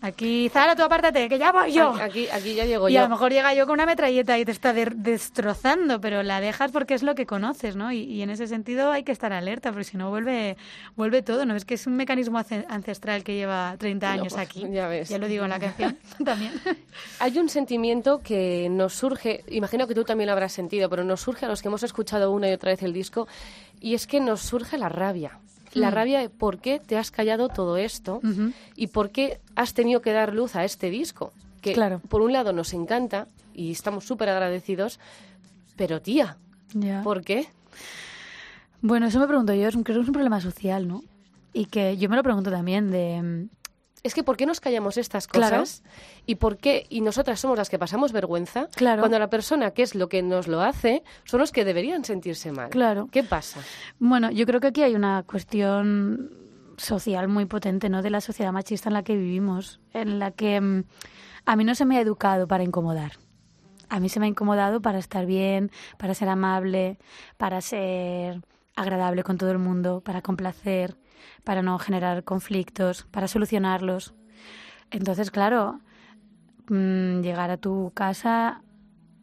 [0.00, 1.90] Aquí, Zara, tú apártate, que ya voy yo.
[2.00, 3.00] Aquí, aquí ya llego y yo.
[3.00, 6.40] a lo mejor llega yo con una metralleta y te está de- destrozando, pero la
[6.40, 7.90] dejas porque es lo que conoces, ¿no?
[7.90, 10.56] Y, y en ese sentido hay que estar alerta, porque si no vuelve,
[10.96, 11.56] vuelve todo, ¿no?
[11.56, 14.64] Es que es un mecanismo ancestral que lleva 30 No, años pues, aquí.
[14.70, 15.10] ya ves.
[15.10, 16.52] lo digo en la canción también.
[17.18, 21.20] Hay un sentimiento que nos surge, imagino que tú también lo habrás sentido, pero nos
[21.20, 23.26] surge a los que hemos escuchado una y otra vez el disco,
[23.80, 25.38] y es que nos surge la rabia.
[25.74, 25.94] La Mm.
[25.94, 28.20] rabia de por qué te has callado todo esto
[28.76, 31.32] y por qué has tenido que dar luz a este disco.
[31.60, 32.00] Que Claro.
[32.08, 34.98] por un lado nos encanta y estamos súper agradecidos,
[35.76, 36.36] pero tía.
[37.02, 37.48] ¿por qué?
[38.80, 41.02] Bueno, eso me pregunto yo, creo que es un problema social, ¿no?
[41.52, 43.48] Y que yo me lo pregunto también de...
[44.02, 45.58] Es que ¿por qué nos callamos estas Claro.
[45.60, 45.82] cosas?
[46.26, 46.86] ¿Y por qué?
[46.88, 48.68] Y nosotras somos las que pasamos vergüenza.
[48.74, 49.02] Claro.
[49.02, 52.52] Cuando la persona que es lo que nos lo hace son los que deberían sentirse
[52.52, 52.70] mal.
[52.70, 53.08] Claro.
[53.10, 53.60] ¿Qué pasa?
[53.98, 56.30] Bueno, yo creo que aquí hay una cuestión
[56.76, 58.02] social muy potente, ¿no?
[58.02, 60.84] De la sociedad machista en la que vivimos, en la que mm,
[61.46, 63.12] a mí no se me ha educado para incomodar.
[63.88, 66.98] A mí se me ha incomodado para estar bien, para ser amable,
[67.36, 68.42] para ser
[68.76, 70.94] agradable con todo el mundo, para complacer,
[71.44, 74.14] para no generar conflictos, para solucionarlos.
[74.90, 75.80] Entonces, claro,
[76.68, 78.62] mm, llegar a tu casa,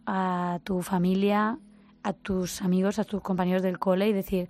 [0.06, 1.58] a tu familia,
[2.04, 4.50] a tus amigos, a tus compañeros del cole y decir,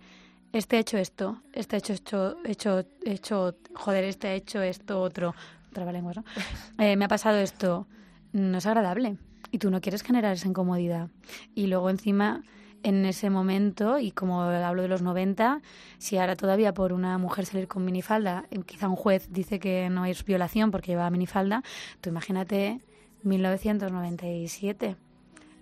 [0.52, 5.02] este ha hecho esto, este ha hecho esto, hecho, hecho, joder, este ha hecho esto
[5.02, 5.36] otro,
[5.74, 6.24] trabalenguas, ¿no?
[6.80, 7.88] Eh, me ha pasado esto,
[8.34, 9.18] no es agradable
[9.52, 11.10] y tú no quieres generar esa incomodidad.
[11.56, 12.44] Y luego encima,
[12.88, 15.62] en ese momento, y como hablo de los 90,
[15.98, 19.90] si ahora todavía por una mujer salir con minifalda, eh, quizá un juez dice que
[19.90, 21.64] no es violación porque lleva minifalda,
[22.02, 22.80] tú imagínate
[23.24, 24.96] 1997.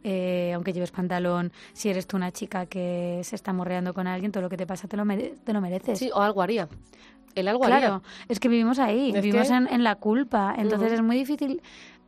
[0.06, 4.34] Eh, aunque lleves pantalón, si eres tú una chica que se está morreando con alguien,
[4.34, 5.98] todo lo que te pasa te lo, mere- te lo mereces.
[5.98, 6.68] Sí, o algo haría.
[7.36, 8.02] El algo Claro, haría.
[8.28, 11.62] es que vivimos ahí, vivimos que- en, en la culpa, entonces es muy difícil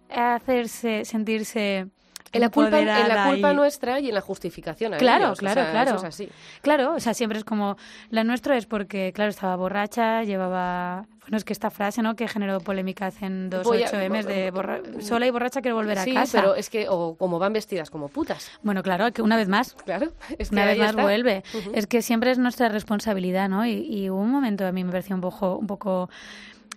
[0.10, 1.88] hacerse, sentirse
[2.32, 5.40] En la culpa, en la culpa y- nuestra y en la justificación a Claro, ellos.
[5.40, 5.90] O claro, sea, claro.
[5.92, 6.30] Eso es así.
[6.62, 7.78] Claro, o sea, siempre es como,
[8.10, 12.28] la nuestra es porque, claro, estaba borracha, llevaba, bueno, es que esta frase, ¿no?, que
[12.28, 15.76] generó polémica hace en dos Voy a- 8 M's de borra- sola y borracha quiero
[15.78, 16.42] volver a sí, casa.
[16.42, 18.52] pero es que, o como van vestidas como putas.
[18.64, 20.12] Bueno, claro, que una vez más, Claro.
[20.38, 21.04] Es que una vez más está.
[21.04, 21.44] vuelve.
[21.74, 23.66] Es que siempre es nuestra responsabilidad, ¿no?
[23.66, 26.10] Y, y hubo un momento, a mí me pareció un poco, un poco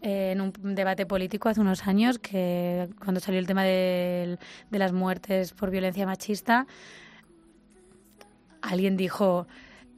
[0.00, 4.38] en un debate político hace unos años, que cuando salió el tema del-
[4.70, 6.66] de las muertes por violencia machista,
[8.62, 9.46] alguien dijo...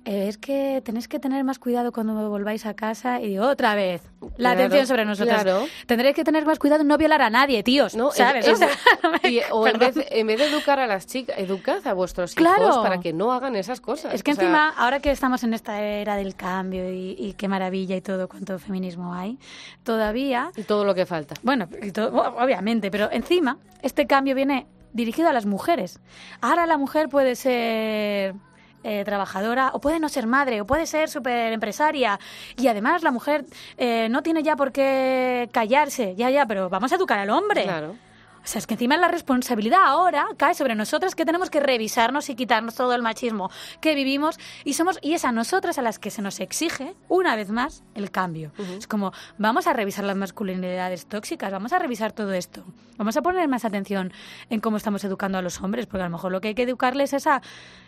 [0.04, 3.20] "Eh, Es que tenéis que tener más cuidado cuando volváis a casa.
[3.20, 5.42] Y digo, otra vez, la Claro, atención sobre nosotros.
[5.42, 5.66] claro.
[5.86, 7.94] Tendréis que tener más cuidado en no violar a nadie, tíos.
[7.94, 8.46] No, es- ¿Sabes?
[8.46, 11.86] es- O sea, y- o en vez, en vez de educar a las chicas, educad
[11.86, 12.62] a vuestros Claro.
[12.62, 14.14] hijos para que no hagan esas cosas.
[14.14, 17.34] Es que O sea, encima, ahora que estamos en esta era del cambio y, y
[17.34, 19.38] qué maravilla y todo, cuánto feminismo hay,
[19.84, 21.34] todavía, y todo lo que falta.
[21.42, 26.00] bueno, y todo- obviamente, pero encima, este cambio viene dirigido a las mujeres.
[26.40, 28.34] Ahora la mujer puede ser
[28.82, 32.18] eh, trabajadora, o puede no ser madre, o puede ser súper empresaria.
[32.56, 33.44] Y además la mujer
[33.76, 36.14] eh, no tiene ya por qué callarse.
[36.16, 37.64] Ya, ya, pero vamos a educar al hombre.
[37.64, 37.96] Claro.
[38.42, 42.30] O sea, es que encima la responsabilidad ahora cae sobre nosotras que tenemos que revisarnos
[42.30, 45.98] y quitarnos todo el machismo que vivimos y somos y es a nosotras a las
[45.98, 48.52] que se nos exige una vez más el cambio.
[48.78, 52.64] Es como vamos a revisar las masculinidades tóxicas, vamos a revisar todo esto.
[52.96, 54.12] Vamos a poner más atención
[54.48, 56.62] en cómo estamos educando a los hombres, porque a lo mejor lo que hay que
[56.62, 57.42] educarles es a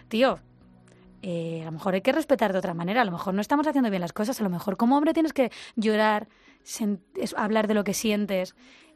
[0.08, 0.38] tío,
[1.22, 3.66] eh, a lo mejor hay que respetar de otra manera, a lo mejor no estamos
[3.66, 6.28] haciendo bien las cosas, a lo mejor como hombre tienes que llorar,
[7.36, 8.54] hablar de lo que sientes,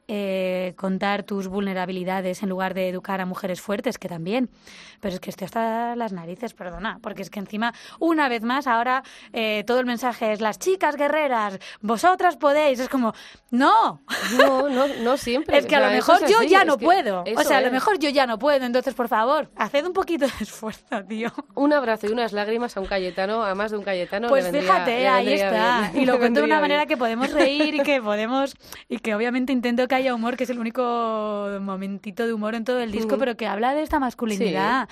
[0.08, 4.50] eh, contar tus vulnerabilidades en lugar de educar a mujeres fuertes, que también.
[5.00, 8.66] Pero es que estoy hasta las narices, perdona, porque es que encima, una vez más,
[8.66, 13.14] ahora eh, todo el mensaje es las chicas guerreras, vosotras podéis, es como,
[13.50, 14.00] no,
[14.38, 15.58] No, no, no siempre.
[15.58, 17.24] es que a lo mejor yo así, ya no puedo.
[17.36, 18.64] O sea, a lo mejor yo ya no puedo.
[18.64, 21.32] Entonces, por favor, haced un poquito de esfuerzo, tío.
[21.54, 24.28] Un abrazo y unas lágrimas a un Cayetano, a más de un Cayetano.
[24.28, 25.90] Pues vendría- fíjate, ahí está.
[25.92, 26.02] bien.
[26.02, 26.88] Y lo cuento de una manera bien.
[26.88, 28.54] que podemos reír y que podemos.
[28.88, 32.64] Y que obviamente intento que haya humor, que es el único momentito de humor en
[32.64, 33.18] todo el disco, Ujú.
[33.20, 34.88] pero que habla de esta masculinidad.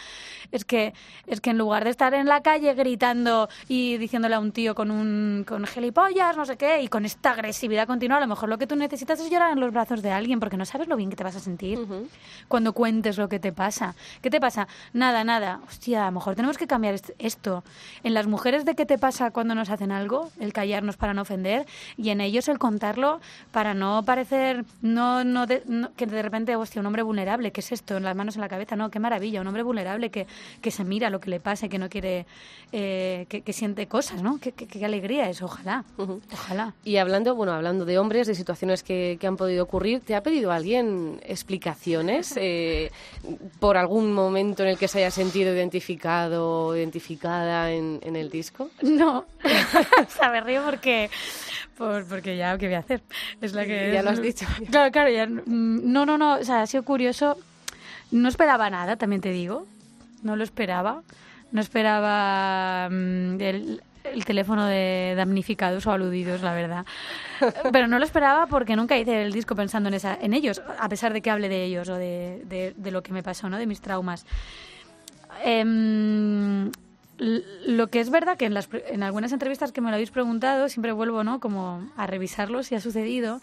[0.53, 0.95] Es que
[1.27, 4.75] es que en lugar de estar en la calle gritando y diciéndole a un tío
[4.75, 8.49] con un con gilipollas, no sé qué, y con esta agresividad continua, a lo mejor
[8.49, 10.97] lo que tú necesitas es llorar en los brazos de alguien, porque no sabes lo
[10.97, 12.09] bien que te vas a sentir Ujú.
[12.49, 13.95] cuando cuentes lo que te pasa.
[14.23, 14.69] ¿Qué te pasa?
[14.93, 15.61] Nada, nada.
[15.69, 17.64] Hostia, a lo mejor tenemos que cambiar est- esto.
[18.03, 21.23] En las mujeres de qué te pasa cuando nos hacen algo, el callarnos para no
[21.23, 23.21] ofender, y en ellos el contarlo
[23.53, 27.61] para no parecer no, no, de, no- que de repente, hostia, un hombre vulnerable, ¿qué
[27.61, 27.96] es esto?
[27.96, 30.26] En las manos en la cabeza, no, qué maravilla, un hombre vulnerable que,
[30.61, 32.26] que se mira lo que le pasa y que no quiere,
[32.72, 34.38] eh, que, que siente cosas, ¿no?
[34.40, 35.85] Qué, qué- qué alegría es, ojalá,
[36.33, 36.74] ojalá.
[36.85, 40.22] Y hablando, bueno, hablando de hombres, de situaciones que, que han podido ocurrir, ¿te ha
[40.22, 42.90] pedido alguien explicaciones eh,
[43.61, 48.30] por algún momento en el que se haya sentido identificado o identificada en, en el
[48.30, 48.70] disco?
[48.83, 51.11] No, o sea, me río porque,
[51.76, 53.02] por, porque ya, ¿qué voy a hacer?
[53.40, 53.90] Es la que...
[53.92, 54.46] Ya lo has dicho.
[54.70, 57.37] Claro, claro, ya, no, no, no, o sea, ha sido curioso.
[58.11, 59.66] No esperaba nada, también te digo.
[60.23, 61.03] No lo esperaba.
[61.53, 66.87] No esperaba mm, el, el teléfono de damnificados o aludidos, la verdad.
[67.73, 71.12] Pero no lo esperaba porque nunca hice el disco pensando en, esa, ellos, a pesar
[71.12, 73.59] de que hable de ellos o de, lo que me pasó, ¿no?
[73.59, 74.27] De mis traumas.
[75.42, 76.70] Em,
[77.18, 78.68] lo que es verdad que en, las,
[79.01, 81.40] algunas entrevistas que me lo habéis preguntado, siempre vuelvo, ¿no?
[81.40, 83.40] Como a revisarlo si ha sucedido.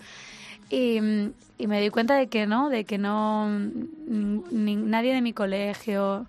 [0.71, 6.25] Y, me doy cuenta de que no, de que no, mm, nadie de mi colegio,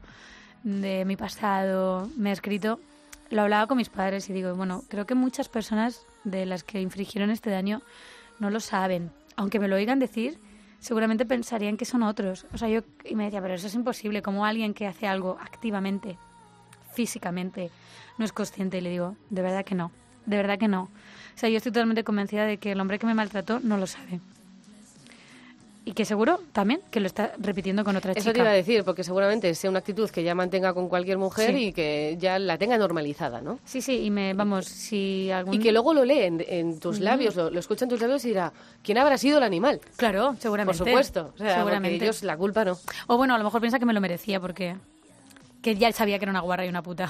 [0.65, 2.81] de mi pasado, me ha escrito.
[3.31, 6.81] Lo hablaba con mis padres y digo, bueno, creo que muchas personas de las que
[6.81, 7.83] infringieron este daño
[8.41, 9.11] no lo saben.
[9.37, 10.39] Aunque me lo oigan decir,
[10.81, 12.45] seguramente pensarían que son otros.
[12.53, 15.39] O sea, yo, y me decía, pero eso es imposible, como alguien que hace algo
[15.41, 16.19] activamente,
[16.93, 17.71] físicamente,
[18.19, 18.79] no es consciente.
[18.79, 19.93] Y le digo, de verdad que no,
[20.27, 20.83] de verdad que no.
[20.83, 23.87] O sea, yo estoy totalmente convencida de que el hombre que me maltrató no lo
[23.87, 24.21] sabe.
[25.85, 28.33] Y que seguro también que lo está repitiendo con otra Eso chica.
[28.35, 31.51] te iba a decir, porque seguramente sea una actitud que ya mantenga con cualquier mujer
[31.51, 31.67] Sí.
[31.67, 33.59] y que ya la tenga normalizada, ¿no?
[33.65, 35.55] Sí, sí, y me, vamos, si algún...
[35.55, 38.25] Y que luego lo lee en, en tus labios, lo, lo escucha en tus labios
[38.25, 38.53] y dirá,
[38.85, 39.81] ¿quién habrá sido el animal?
[39.97, 40.79] Claro, Por seguramente.
[40.79, 41.33] supuesto.
[41.35, 41.97] O sea, seguramente.
[42.05, 42.79] ellos la culpa no.
[43.09, 44.77] O bueno, a lo mejor piensa que me lo merecía porque
[45.63, 47.09] que ya sabía que era una guarra y una puta.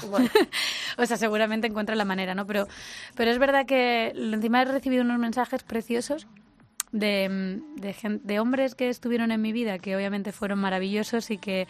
[0.98, 2.46] o sea, seguramente encuentra la manera, ¿no?
[2.46, 2.68] Pero,
[3.14, 6.26] pero es verdad que encima he recibido unos mensajes preciosos
[6.92, 11.38] de, de, gen- de hombres que estuvieron en mi vida, que obviamente fueron maravillosos y
[11.38, 11.66] que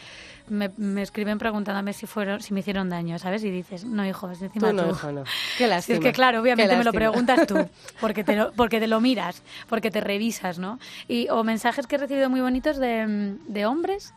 [0.49, 3.45] me, me escriben preguntándome si fueron si me hicieron daño, ¿sabes?
[3.45, 4.91] Y dices, no, hijo, es encima Tú no, tú.
[4.91, 5.25] hijo, no.
[5.59, 5.99] Qué lástima.
[5.99, 7.69] es que claro, obviamente me lo preguntas tú,
[8.01, 10.79] porque te lo, porque te lo miras, porque te revisas, ¿no?
[11.09, 14.13] Y, o mensajes que he recibido muy bonitos de, de hombres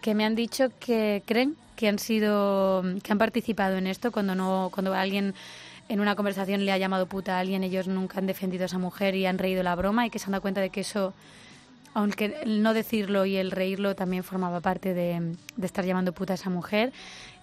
[0.00, 4.34] que me han dicho que creen que han sido, que han participado en esto cuando
[4.34, 5.34] no, cuando alguien
[5.88, 8.78] en una conversación le ha llamado puta a alguien, ellos nunca han defendido a esa
[8.78, 11.14] mujer y han reído la broma y que se han dado cuenta de que eso
[11.94, 16.34] aunque el no decirlo y el reírlo también formaba parte de, de estar llamando puta
[16.34, 16.92] a esa mujer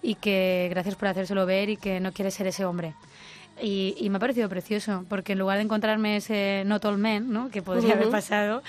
[0.00, 2.94] y que gracias por hacérselo ver y que no quiere ser ese hombre.
[3.60, 7.32] Y, y me ha parecido precioso, porque en lugar de encontrarme ese not all men,
[7.32, 7.50] ¿no?
[7.50, 8.12] que podría haber Ujú.
[8.12, 8.62] pasado,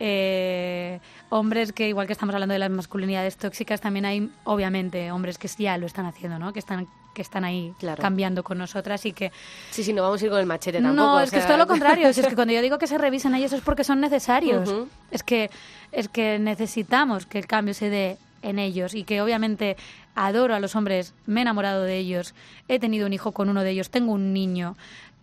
[0.00, 5.38] eh, hombres que, igual que estamos hablando de las masculinidades tóxicas, también hay, obviamente, hombres
[5.38, 6.52] que ya lo están haciendo, ¿no?
[6.52, 8.00] que, están, que están ahí Claro.
[8.00, 9.32] cambiando con nosotras y que
[9.70, 10.94] Sí, sí, no vamos a ir con el machete tampoco.
[10.96, 12.08] no, o es que es todo lo contrario.
[12.08, 14.72] Es que cuando yo digo que se revisen ellos es porque son necesarios.
[15.10, 15.50] Es que
[15.92, 19.76] es que necesitamos que el cambio se dé en ellos y que obviamente
[20.14, 22.34] adoro a los hombres, me he enamorado de ellos,
[22.68, 24.76] he tenido un hijo con uno de ellos, tengo un niño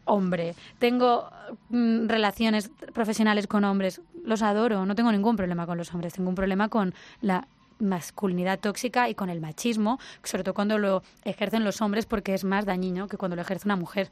[0.05, 1.29] hombre, tengo
[1.69, 6.29] mm, relaciones profesionales con hombres, los adoro, no tengo ningún problema con los hombres, tengo
[6.29, 7.47] un problema con la
[7.79, 12.43] masculinidad tóxica y con el machismo, sobre todo cuando lo ejercen los hombres porque es
[12.43, 14.09] más dañino que cuando lo ejerce una mujer,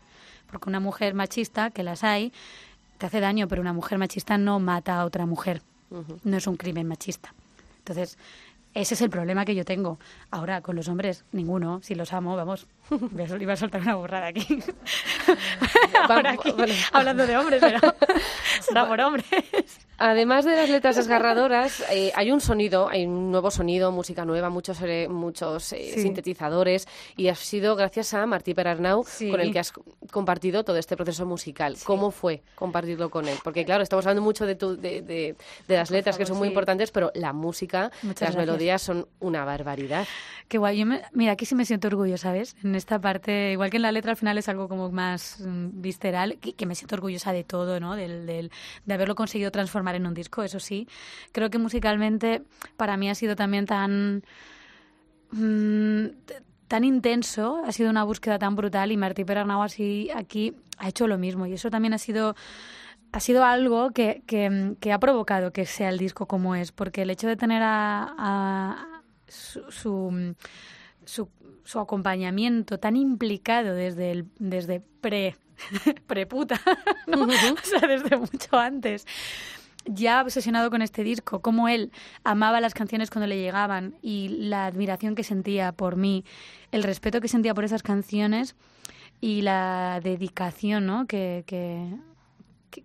[0.49, 2.31] porque una mujer machista, que las hay,
[2.97, 5.61] te hace daño, pero una mujer machista no mata a otra mujer,
[6.23, 7.33] no es un crimen machista.
[7.79, 8.17] Entonces,
[8.81, 9.99] ese es el problema que yo tengo.
[10.31, 11.79] Ahora, con los hombres, ninguno.
[11.83, 12.67] Si los amo, vamos.
[13.39, 14.45] Iba a soltar una burrada aquí.
[16.09, 16.73] Ahora aquí, bueno.
[16.93, 17.79] hablando de hombres, pero
[18.61, 19.25] será por hombres.
[19.97, 24.49] Además de las letras desgarradoras, eh, hay un sonido, hay un nuevo sonido, música nueva,
[24.49, 26.01] muchos eh, muchos eh, Sí.
[26.03, 29.31] sintetizadores y ha sido gracias a Martí Perarnau Sí.
[29.31, 31.75] con el que has co- compartido todo este proceso musical.
[31.83, 33.37] ¿Cómo fue compartirlo con él?
[33.43, 35.35] Porque claro, estamos hablando mucho de, tu- de, de-
[35.67, 38.35] de las letras que son muy importantes, pero la música, Muchas las gracias.
[38.45, 40.05] melodías son una barbaridad.
[40.47, 40.77] Qué guay.
[40.79, 42.55] Yo me- mira, aquí sí me siento orgullo, ¿sabes?
[42.63, 45.81] En esta parte, igual que en la letra al final es algo como más mm,
[45.81, 47.95] visceral, que, que me siento orgullosa de todo, ¿no?
[47.95, 48.51] Del, del-
[48.85, 50.87] de haberlo conseguido transformar en un disco, eso sí.
[51.31, 52.43] Creo que musicalmente
[52.77, 54.23] para mí ha sido también tan...
[55.31, 56.05] mm,
[56.67, 61.07] tan intenso, ha sido una búsqueda tan brutal y Martí Perarnau así aquí ha hecho
[61.07, 62.35] lo mismo y eso también ha sido
[63.17, 67.01] ha sido algo que, que, que ha provocado que sea el disco como es, porque
[67.01, 70.35] el hecho de tener a, a su, su,
[71.03, 71.27] su,
[71.63, 75.35] su acompañamiento tan implicado desde el desde pre
[76.07, 76.61] preputa,
[77.07, 77.23] ¿no?
[77.23, 79.07] o sea, desde mucho antes,
[79.85, 81.91] ya obsesionado con este disco, cómo él
[82.23, 86.23] amaba las canciones cuando le llegaban y la admiración que sentía por mí,
[86.71, 88.55] el respeto que sentía por esas canciones
[89.21, 91.07] y la dedicación ¿no?
[91.07, 91.97] que, que,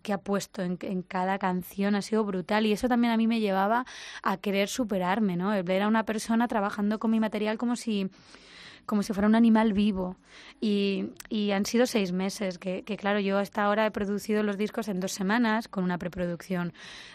[0.02, 3.40] que, ha puesto en, cada canción ha sido brutal y eso también a mí me
[3.40, 3.84] llevaba
[4.22, 5.52] a querer superarme, ¿no?
[5.52, 8.10] El ver a una persona trabajando con mi material como si
[8.84, 10.16] como si fuera un animal vivo.
[10.60, 11.04] Y,
[11.52, 14.98] han sido seis meses, que, que, claro, yo hasta ahora he producido los discos en
[14.98, 16.72] dos semanas, con una preproducción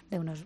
[0.09, 0.45] de unos,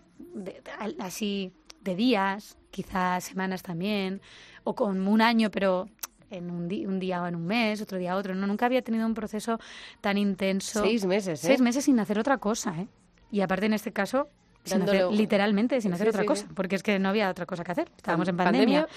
[0.98, 4.20] así, de días, quizás semanas también,
[4.64, 5.88] o con un año, pero
[6.32, 8.34] en un, un, día o en un mes, otro día otro.
[8.34, 9.60] No, nunca había tenido un proceso
[10.00, 10.82] tan intenso.
[10.82, 11.46] Seis meses, ¿eh?
[11.46, 12.88] Seis meses sin hacer otra cosa, ¿eh?
[13.30, 14.28] Y aparte en este caso,
[14.64, 16.52] sin hacer, literalmente sin hacer Sí, otra sí, cosa, sí.
[16.54, 17.90] porque es que no había otra cosa que hacer.
[17.96, 18.82] Estábamos en Pandemia.
[18.82, 18.88] pandemia.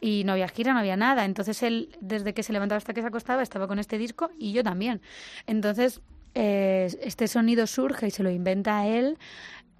[0.00, 1.24] Y no había gira, no había nada.
[1.26, 4.52] Entonces él, desde que se levantaba hasta que se acostaba, estaba con este disco y
[4.52, 5.02] yo también.
[5.46, 6.00] Entonces,
[6.34, 9.18] eh, este sonido surge y se lo inventa él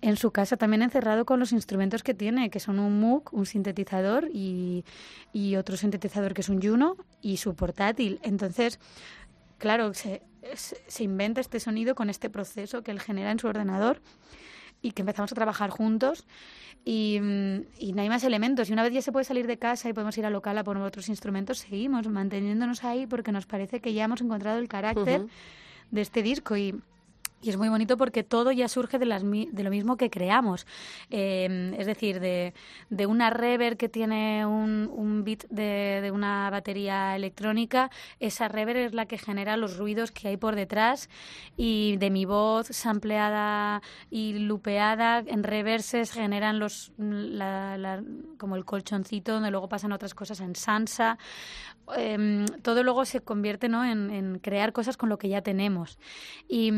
[0.03, 3.47] en su casa también encerrado con los instrumentos que tiene, que son un Moog, un
[3.47, 4.85] sintetizador y,
[5.33, 8.19] y otro sintetizador que es un Juno y su portátil.
[8.23, 8.79] Entonces,
[9.59, 10.23] claro, se,
[10.55, 14.01] se, inventa este sonido con este proceso que él genera en su ordenador
[14.83, 16.27] y que empezamos a trabajar juntos
[16.83, 17.21] y,
[17.79, 18.71] y, no hay más elementos.
[18.71, 20.65] Y una vez ya se puede salir de casa y podemos ir al local a
[20.65, 25.21] poner otros instrumentos, seguimos manteniéndonos ahí porque nos parece que ya hemos encontrado el carácter
[25.21, 25.31] Ujú.
[25.91, 26.81] de este disco y
[27.43, 30.67] y es muy bonito porque todo ya surge de, las, de lo mismo que creamos.
[31.11, 32.55] Eh, es decir, de,
[32.91, 38.79] de una reverb que tiene un, un beat de, de una batería electrónica, esa reverb
[38.79, 41.09] es la que genera los ruidos que hay por detrás
[41.57, 48.03] y de mi voz sampleada y lupeada en reverses generan los la- la-
[48.39, 51.19] como el colchoncito donde luego pasan otras cosas en salsa
[51.97, 53.85] Em, todo luego se convierte ¿no?
[53.85, 55.99] en, en crear cosas con lo que ya tenemos.
[56.49, 56.71] Y,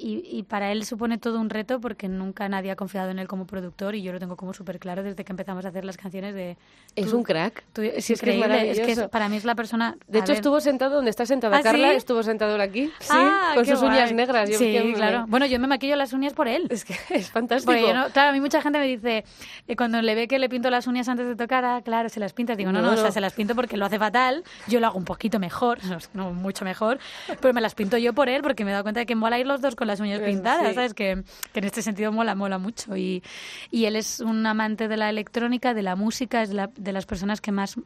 [0.00, 3.28] y- y para él supone todo un reto porque nunca nadie ha confiado en él
[3.28, 5.96] como productor y yo lo tengo como súper claro desde que empezamos a hacer las
[5.96, 6.56] canciones de...
[6.96, 7.62] Es un crack.
[7.72, 8.30] tú- es Sí, es que
[8.70, 9.96] es es que para mí es la persona...
[10.08, 11.96] De hecho, ver, estuvo sentado donde está sentada ¿Ah, Carla, sí?
[11.96, 14.14] estuvo sentado aquí, sí, Ah, con sus uñas guay.
[14.14, 14.50] negras.
[14.50, 15.24] Yo sí, me- claro.
[15.28, 16.66] Bueno, yo me maquillo las uñas por él.
[16.70, 17.72] Es que es fantástico.
[17.72, 19.24] Porque yo no- claro, a mí mucha gente me dice,
[19.68, 22.20] eh, cuando le ve que le pinto las uñas antes de tocar, ah, claro, se
[22.20, 22.56] las pintas.
[22.56, 23.12] Digo, no, no, No, o sea, no.
[23.12, 24.44] se las pinto porque lo hace fatal.
[24.66, 26.98] Yo lo hago un poquito mejor, no, no mucho mejor,
[27.40, 29.38] pero me las pinto yo por él porque me he dado cuenta de que mola
[29.38, 30.74] ir los dos con las uñas pintadas, sí.
[30.74, 30.94] ¿sabes?
[30.94, 31.22] Que,
[31.52, 32.96] que en este sentido mola, mola mucho.
[32.96, 33.22] Y,
[33.70, 36.92] y él es un amante de la electrónica, de la música, es de, la- de
[36.92, 37.76] las personas que más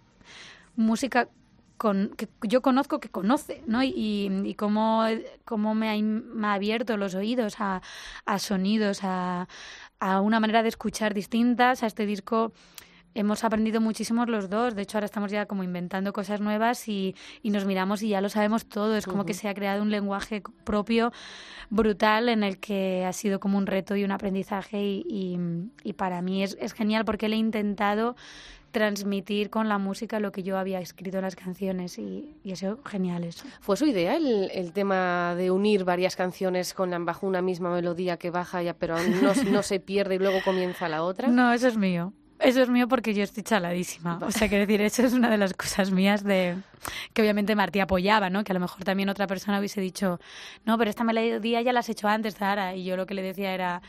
[0.76, 1.28] música
[1.76, 3.82] con, que yo conozco que conoce, ¿no?
[3.82, 5.04] Y, y, y cómo,
[5.44, 7.82] cómo me, ha, me ha abierto los oídos a,
[8.26, 9.48] a sonidos, a,
[9.98, 11.82] a una manera de escuchar distintas.
[11.82, 12.52] A este disco
[13.14, 14.74] hemos aprendido muchísimo los dos.
[14.74, 18.20] De hecho, ahora estamos ya como inventando cosas nuevas y, y nos miramos y ya
[18.20, 18.96] lo sabemos todo.
[18.96, 21.12] Es como que se ha creado un lenguaje propio
[21.70, 25.38] brutal en el que ha sido como un reto y un aprendizaje y, y,
[25.82, 28.16] y para mí es, es genial porque le he intentado
[28.72, 32.56] transmitir con la música lo que yo había escrito en las canciones y, y ha
[32.56, 33.46] sido genial eso.
[33.60, 37.72] ¿Fue su idea el, el tema de unir varias canciones con la, bajo una misma
[37.72, 41.28] melodía que baja, ya, pero no, no se pierde y luego comienza la otra?
[41.28, 42.12] No, eso es mío.
[42.44, 44.18] Eso es mío porque yo estoy chaladísima.
[44.20, 46.56] O sea, quiero decir, eso es una de las cosas mías de
[47.14, 48.44] que obviamente Martí apoyaba, ¿no?
[48.44, 50.20] Que a lo mejor también otra persona hubiese dicho,
[50.66, 52.74] no, pero esta melodía ya la has hecho antes, Zara.
[52.76, 53.80] Y yo lo que le decía era,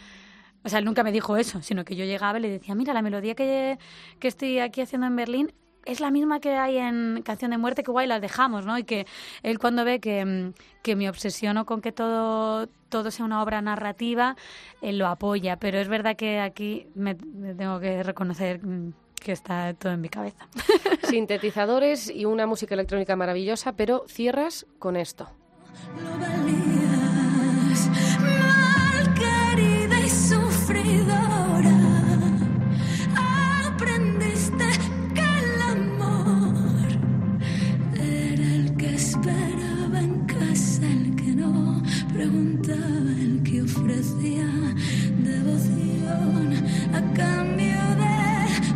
[0.64, 2.94] o sea, él nunca me dijo eso, sino que yo llegaba y le decía, mira,
[2.94, 3.78] la melodía que,
[4.20, 5.52] que estoy aquí haciendo en Berlín
[5.86, 8.78] es la misma que hay en Canción de Muerte, que guay, las dejamos, ¿no?
[8.78, 9.06] Y que
[9.44, 13.62] él cuando ve que, mm, que me obsesiono con que todo, todo sea una obra
[13.62, 14.36] narrativa,
[14.82, 15.58] él lo apoya.
[15.58, 20.02] Pero es verdad que aquí me, me tengo que reconocer mm, que está todo en
[20.02, 20.48] mi cabeza.
[21.04, 25.30] Sintetizadores y una música electrónica maravillosa, pero cierras con esto.
[42.26, 44.48] Preguntaba, el que ofrecía
[45.24, 46.54] devoción
[46.94, 48.16] a cambio de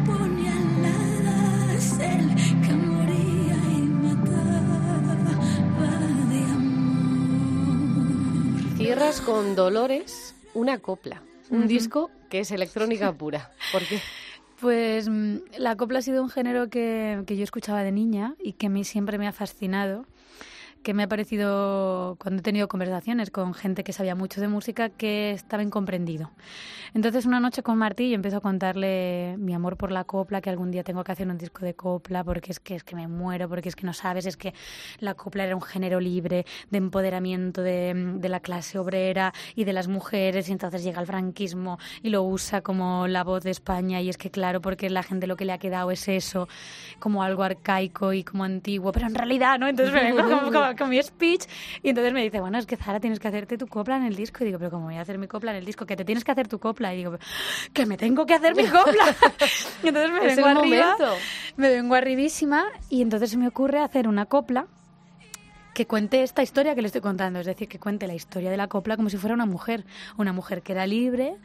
[0.06, 5.16] puñaladas, el que moría y mataba
[6.30, 7.58] de amor.
[8.78, 11.24] Cierras con Dolores, una copla.
[11.50, 13.50] Un disco que es electrónica pura.
[13.72, 14.00] ¿Por qué?
[14.62, 18.54] Pues mm, la copla ha sido un género que, que yo escuchaba de niña y
[18.54, 20.06] que a mí siempre me ha fascinado,
[20.84, 24.90] que me ha parecido, cuando he tenido conversaciones con gente que sabía mucho de música,
[24.90, 26.32] que estaba incomprendido.
[26.94, 30.50] Entonces una noche con Martí yo empiezo a contarle mi amor por la copla, que
[30.50, 33.08] algún día tengo que hacer un disco de copla, porque es que, es que me
[33.08, 34.54] muero, porque es que no sabes, es que
[35.00, 39.74] la copla era un género libre de empoderamiento de, de la clase obrera y de
[39.74, 44.02] las mujeres, y entonces llega el franquismo y lo usa como la voz de España,
[44.02, 46.48] y es que claro, porque la gente lo que le ha quedado es eso,
[47.00, 49.68] como algo arcaico y como antiguo, pero en realidad, ¿no?
[49.68, 51.46] Entonces como, como con mi speech.
[51.84, 54.16] Y entonces me dice, bueno, es que Zara tienes que hacerte tu copla en el
[54.16, 54.44] disco.
[54.44, 55.86] Y digo, pero ¿cómo voy a hacer mi copla en el disco?
[55.86, 56.94] Que te tienes que hacer tu copla.
[56.94, 57.18] Y digo,
[57.74, 59.16] que me tengo que hacer mi copla.
[59.84, 61.16] y entonces me vengo arriba, momento.
[61.58, 64.68] me vengo arribísima y entonces se me ocurre hacer una copla
[65.80, 68.58] que cuente esta historia que le estoy contando, es decir, que cuente la historia de
[68.58, 69.86] la copla como si fuera una mujer,
[70.18, 71.38] una mujer que era libre,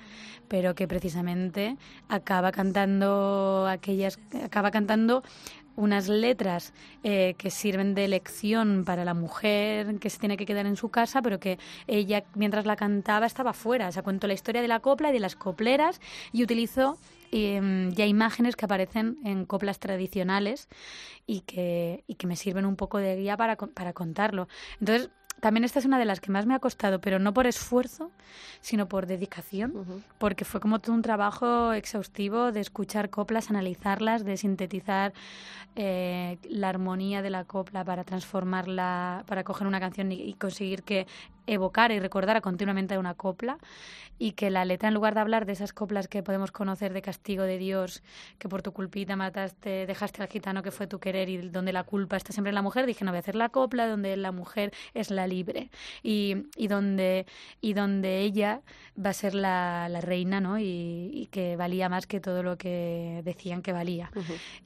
[0.49, 1.77] pero que precisamente
[2.09, 5.23] acaba cantando aquellas, acaba cantando
[5.77, 6.73] unas letras
[7.03, 10.91] eh, que sirven de lección para la mujer que se tiene que quedar en su
[10.91, 13.89] casa, pero que ella mientras la cantaba estaba fuera.
[13.89, 16.01] O sea, cuento la historia de la copla y de las copleras
[16.33, 16.99] y utilizo
[17.33, 20.69] eh, ya imágenes que aparecen en coplas tradicionales
[21.27, 24.49] y que, y que me sirven un poco de guía para, para contarlo.
[24.79, 25.11] Entonces,
[25.41, 28.11] también esta es una de las que más me ha costado, pero no por esfuerzo,
[28.61, 34.37] sino por dedicación, porque fue como todo un trabajo exhaustivo de escuchar coplas, analizarlas, de
[34.37, 35.13] sintetizar
[35.77, 40.83] eh, la armonía de la copla para transformarla, para coger una canción y, y conseguir
[40.83, 41.07] que
[41.47, 43.59] evocara y recordara continuamente una copla
[44.19, 47.03] y que la letra, en lugar de hablar de esas coplas que podemos conocer de
[47.03, 48.03] castigo de Dios,
[48.39, 51.85] que por tu culpita mataste, dejaste al gitano que fue tu querer y donde la
[51.85, 54.33] culpa está siempre en la mujer, dije, no voy a hacer la copla donde la
[54.33, 55.71] mujer es la libre
[56.03, 57.27] y, y donde,
[57.61, 58.61] y donde ella
[59.03, 60.59] va a ser la, la reina, ¿no?
[60.59, 64.11] Y, y que valía más que todo lo que decían que valía.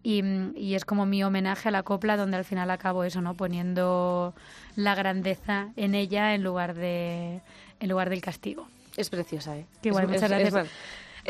[0.02, 0.22] Y,
[0.56, 3.34] y es como mi homenaje a la copla donde al final acabo eso, ¿no?
[3.34, 4.34] Poniendo
[4.76, 7.40] la grandeza en ella en lugar de
[7.80, 8.66] en lugar del castigo.
[8.96, 9.64] Es preciosa, ¿eh?
[9.84, 10.66] Guay, es, muchas es- gracias.
[10.66, 10.70] es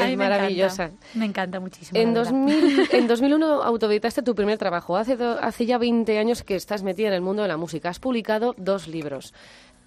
[0.05, 0.85] es me maravillosa.
[0.85, 2.01] encanta, me encanta muchísimo.
[2.01, 2.33] En, la verdad.
[2.33, 4.97] 2000, en 2001 autoeditaste tu primer trabajo.
[4.97, 7.89] Hace, do- hace ya 20 años que estás metida en el mundo de la música.
[7.89, 9.35] Has publicado dos libros.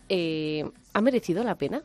[0.09, 1.81] Eh, ¿Ha merecido la pena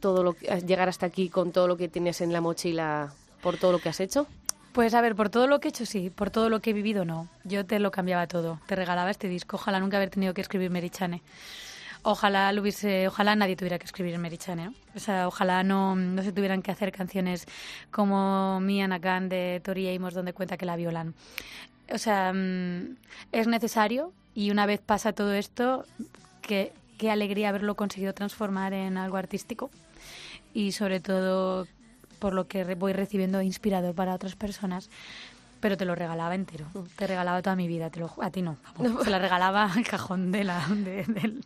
[0.00, 3.56] todo lo que, llegar hasta aquí con todo lo que tienes en la mochila por
[3.58, 4.26] todo lo que has hecho?
[4.72, 6.72] Pues a ver, por todo lo que he hecho sí, por todo lo que he
[6.72, 7.28] vivido no.
[7.44, 9.56] Yo te lo cambiaba todo, te regalaba este disco.
[9.56, 11.22] Ojalá nunca haber tenido que escribir Merichane.
[12.02, 14.66] Ojalá hubiese, ojalá nadie tuviera que escribir Merichane.
[14.66, 14.74] ¿no?
[14.94, 17.46] O sea, ojalá no, no se tuvieran que hacer canciones
[17.90, 21.14] como Mia Nakan de Tori Amos donde cuenta que la violan.
[21.92, 22.96] O sea, mm,
[23.32, 25.84] es necesario y una vez pasa todo esto,
[26.42, 26.72] qué
[27.10, 29.70] alegría haberlo conseguido transformar en algo artístico
[30.54, 31.66] y sobre todo
[32.18, 34.88] por lo que voy recibiendo inspirador para otras personas.
[35.60, 36.64] Pero te lo regalaba entero,
[36.96, 39.86] te regalaba toda mi vida, te lo, a ti no, vamos, te la regalaba al
[39.86, 41.44] cajón de, la, de, del-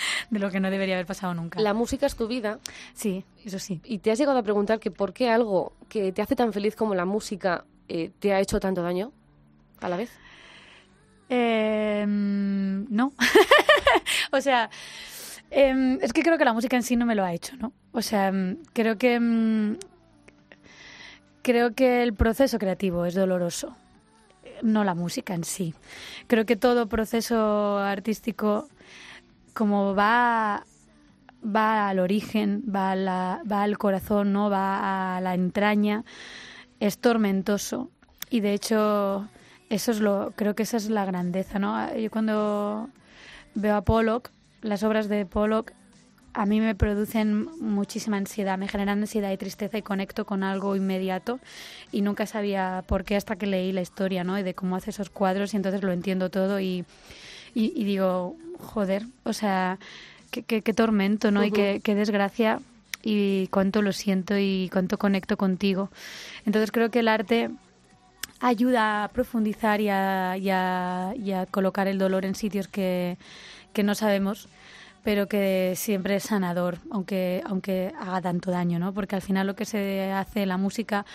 [0.30, 1.60] de lo que no debería haber pasado nunca.
[1.60, 2.58] La música es tu vida
[2.94, 3.80] Sí, eso sí.
[3.84, 6.76] y te has llegado a preguntar que por qué algo que te hace tan feliz
[6.76, 9.12] como la música eh, te ha hecho tanto daño
[9.80, 10.10] a la vez.
[11.30, 13.12] Eh, no.
[14.32, 14.70] o sea,
[15.50, 17.72] em, es que creo que la música en sí no me lo ha hecho, ¿no?
[17.92, 19.76] O sea, mm, creo que
[21.42, 23.74] creo que el proceso creativo es doloroso,
[24.62, 25.74] no la música en sí.
[26.26, 28.68] Creo que todo proceso artístico,
[29.58, 30.64] como va
[31.56, 36.04] va al origen, va, la- va al corazón, no va a la entraña,
[36.80, 37.90] es tormentoso
[38.30, 39.28] y de hecho
[39.68, 41.94] eso es lo creo que esa es la grandeza, ¿no?
[41.96, 42.88] Yo cuando
[43.54, 44.30] veo a Pollock,
[44.62, 45.72] las obras de Pollock
[46.34, 50.76] a mí me producen muchísima ansiedad, me generan ansiedad y tristeza y conecto con algo
[50.76, 51.40] inmediato
[51.90, 54.38] y nunca sabía por qué hasta que leí la historia, ¿no?
[54.38, 56.84] Y de cómo hace esos cuadros y entonces lo entiendo todo y,
[57.54, 59.78] y, y digo, joder, o sea,
[60.30, 61.44] qué, qué- qué tormento, ¿no?
[61.44, 62.60] Y qué, qué desgracia
[63.02, 65.90] y cuánto lo siento y cuánto conecto contigo.
[66.46, 67.50] Entonces creo que el arte
[68.40, 73.16] ayuda a profundizar y a, y a- y a colocar el dolor en sitios que,
[73.72, 74.48] que no sabemos
[75.04, 78.92] pero que siempre es sanador, aunque, aunque haga tanto daño, ¿no?
[78.92, 81.06] Porque al final lo que se hace en la música,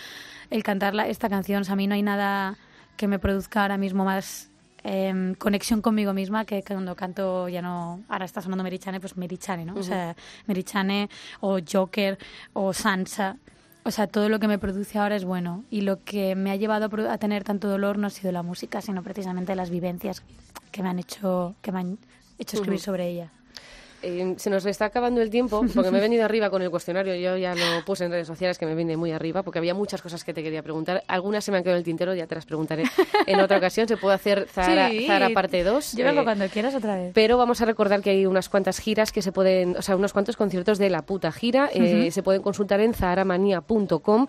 [0.50, 2.56] el cantar esta canción, o sea, a mí no hay nada
[2.96, 4.48] que me produzca ahora mismo más
[4.84, 9.64] em, conexión conmigo misma que cuando canto ya no ahora está sonando Merichane pues Merichane
[9.64, 10.14] no o sea
[10.46, 11.08] Merichane
[11.40, 12.18] o Joker
[12.52, 13.36] o Sansa.
[13.86, 15.64] O sea todo lo que me produce ahora es bueno.
[15.70, 18.80] Y lo que me ha llevado a tener tanto dolor no ha sido la música
[18.80, 20.22] sino precisamente las vivencias
[20.70, 21.98] que me han hecho que me han
[22.38, 23.30] hecho escribir sobre ella
[24.04, 27.14] Eh, se nos está acabando el tiempo porque me he venido arriba con el cuestionario.
[27.14, 30.02] Yo ya lo puse en redes sociales que me vine muy arriba porque había muchas
[30.02, 31.02] cosas que te quería preguntar.
[31.08, 32.84] Algunas se me han quedado en el tintero, ya te las preguntaré
[33.26, 33.88] en otra ocasión.
[33.88, 35.06] Se puede hacer Zara, Sí.
[35.06, 35.92] Zara parte 2.
[35.96, 39.10] yo vengo cuando quieras otra vez Pero vamos a recordar que hay unas cuantas giras
[39.12, 41.70] que se pueden, o sea, unos cuantos conciertos de la puta gira.
[41.72, 44.26] eh, se pueden consultar en zaharamanía.com.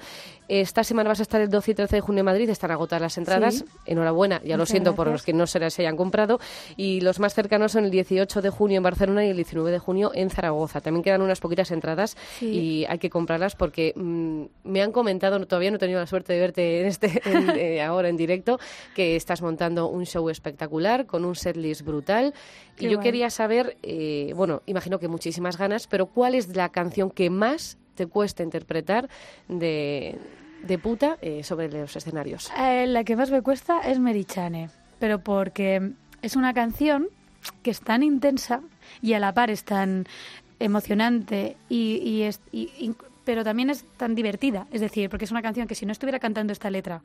[0.48, 3.02] Esta semana vas a estar el 12 y 13 de junio en Madrid, están agotadas
[3.02, 3.56] las entradas.
[3.56, 3.66] Sí.
[3.86, 6.40] Enhorabuena, ya lo siento por los que no se las hayan comprado.
[6.78, 9.72] Y los más cercanos son el 18 de junio en Barcelona y el 19 9
[9.72, 10.82] de junio en Zaragoza.
[10.82, 15.72] También quedan unas poquitas entradas y hay que comprarlas porque mm, me han comentado, todavía
[15.72, 17.22] no he tenido la suerte de verte en este,
[17.56, 18.60] eh, ahora en directo,
[18.94, 22.34] que estás montando un show espectacular con un setlist brutal.
[22.78, 27.10] y yo quería saber, eh, bueno, imagino que muchísimas ganas, pero ¿cuál es la canción
[27.10, 29.10] que más te cuesta interpretar
[29.48, 30.18] de,
[30.82, 32.52] puta eh, sobre los escenarios?
[32.56, 34.70] la que más me cuesta es Merichane,
[35.00, 35.92] pero porque
[36.22, 37.08] es una canción
[37.62, 38.62] que es tan intensa
[39.02, 40.06] y a la par es tan
[40.60, 42.40] emocionante y, es,
[43.24, 44.68] pero también es tan divertida.
[44.72, 47.02] Es decir, porque es una canción que si no estuviera cantando esta letra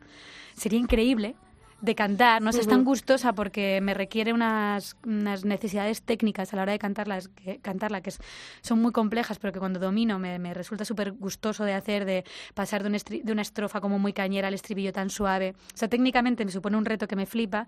[0.55, 1.35] sería increíble
[1.81, 6.63] de cantar, no es tan gustosa porque me requiere unas, unas, necesidades técnicas a la
[6.63, 8.13] hora de cantarla, que, cantarla que
[8.61, 12.25] son muy complejas, pero que cuando domino me, me resulta súper gustoso de hacer, de
[12.55, 15.55] pasar de, de una estrofa como muy cañera al estribillo tan suave.
[15.75, 17.67] O sea, técnicamente me supone un reto que me flipa.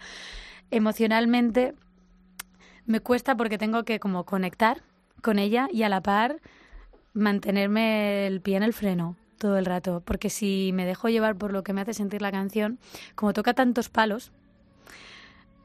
[0.70, 1.74] Emocionalmente
[2.84, 4.82] me cuesta porque tengo que como conectar
[5.22, 6.40] con ella y a la par
[7.14, 11.52] mantenerme el pie en el freno todo el rato, porque si me dejo llevar por
[11.52, 12.78] lo que me hace sentir la canción,
[13.16, 14.30] como toca tantos palos,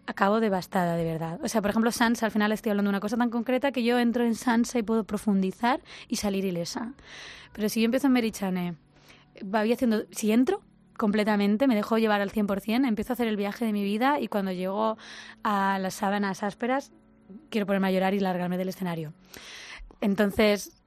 [0.07, 1.39] acabo devastada, de verdad.
[1.43, 3.83] O sea, por ejemplo, Sansa, al final estoy hablando de una cosa tan concreta que
[3.83, 6.93] yo entro en Sansa y puedo profundizar y salir ilesa.
[7.53, 8.75] Pero si yo empiezo en Merichane,
[9.43, 10.63] voy haciendo, si entro
[10.97, 14.27] completamente, me dejo llevar al 100%, empiezo a hacer el viaje de mi vida y
[14.27, 14.97] cuando llego
[15.43, 16.91] a las sábanas ásperas,
[17.51, 19.13] quiero ponerme a llorar y largarme del escenario.
[20.01, 20.81] Entonces,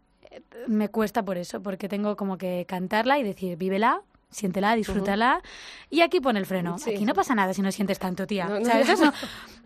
[0.66, 5.42] me cuesta por eso, porque tengo como que cantarla y decir, vívela, siéntela, disfrútala.
[5.90, 6.76] Y aquí pone el freno.
[6.76, 8.48] aquí no pasa nada si no sientes tanto, tía.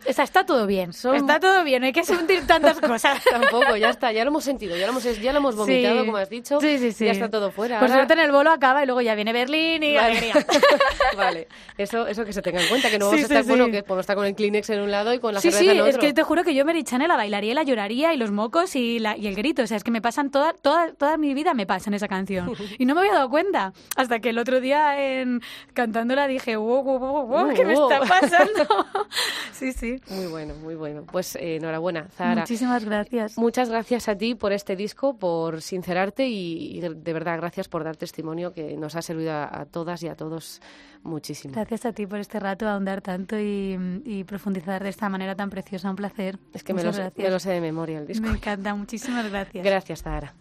[0.07, 0.91] está todo bien.
[0.91, 3.23] Está todo bien, no hay que sentir tantas cosas.
[3.25, 6.17] Tampoco, ya está, ya lo hemos sentido, ya lo hemos, ya lo hemos vomitado, como
[6.17, 6.61] has dicho.
[6.61, 7.05] Sí, sí, sí.
[7.07, 7.81] Ya está todo fuera.
[7.81, 10.33] Por suerte en el bolo acaba y luego ya viene Berlín y vale.
[11.17, 13.83] vale, eso, eso que se tenga en cuenta, que no vamos a estar, bueno, que
[13.83, 15.87] podemos estar con el Kleenex en un lado y con la cerveza en otro.
[15.87, 18.99] es que te juro que yo Merichane la bailaría, la lloraría y los mocos y,
[18.99, 19.63] la, y el grito.
[19.63, 22.09] O sea, es que me pasan toda, toda, toda mi vida me pasa en esa
[22.09, 22.53] canción.
[22.79, 25.41] Y no me había dado cuenta hasta que el otro día en,
[25.73, 28.67] cantándola dije, wow, wow, wow, wow, ¿qué me está pasando?
[29.53, 30.01] sí, sí.
[30.11, 31.05] Muy bueno, muy bueno.
[31.11, 32.43] Pues eh, enhorabuena, Zara.
[32.43, 33.39] Muchísimas gracias.
[33.39, 37.97] Muchas gracias a ti por este disco, por sincerarte y, de verdad gracias por dar
[37.97, 40.61] testimonio que nos ha servido a, todas y a todos
[41.03, 41.55] muchísimo.
[41.55, 45.91] Gracias a ti por este rato, ahondar tanto y, profundizar de esta manera tan preciosa.
[45.91, 46.39] Un placer.
[46.53, 48.27] Es que me lo, me lo, sé de memoria el disco.
[48.27, 49.65] Me encanta, muchísimas gracias.
[49.65, 50.35] Gracias, Zara.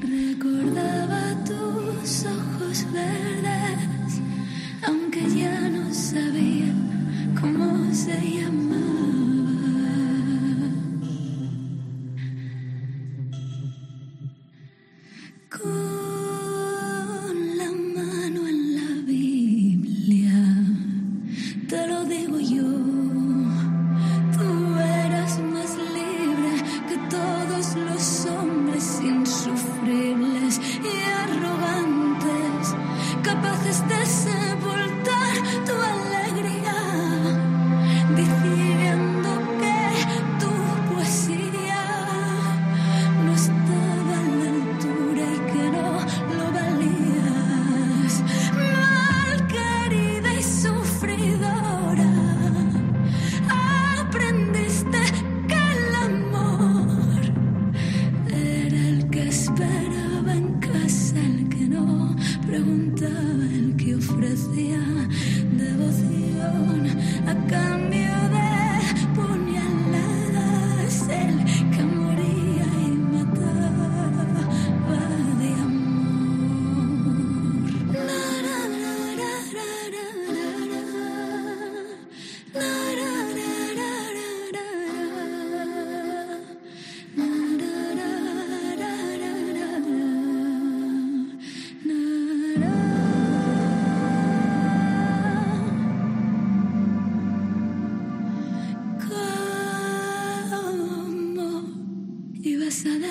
[0.00, 4.20] Recordaba tus ojos verdes,
[4.86, 6.72] aunque ya no sabía
[7.40, 8.57] cómo se llamaba.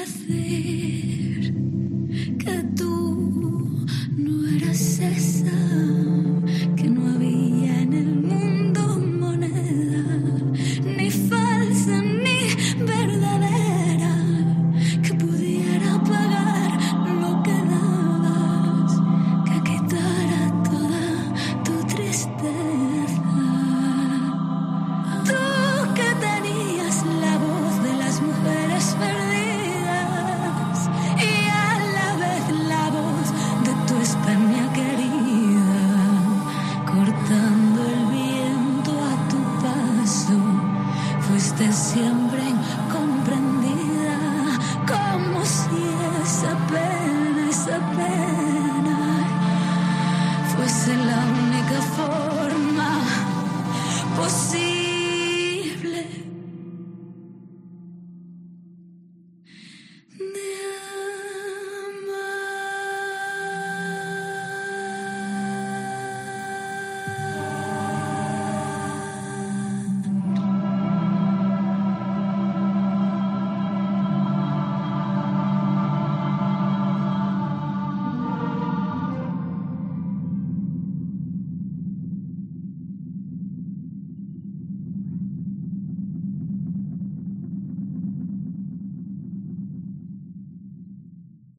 [0.06, 0.97] Siempre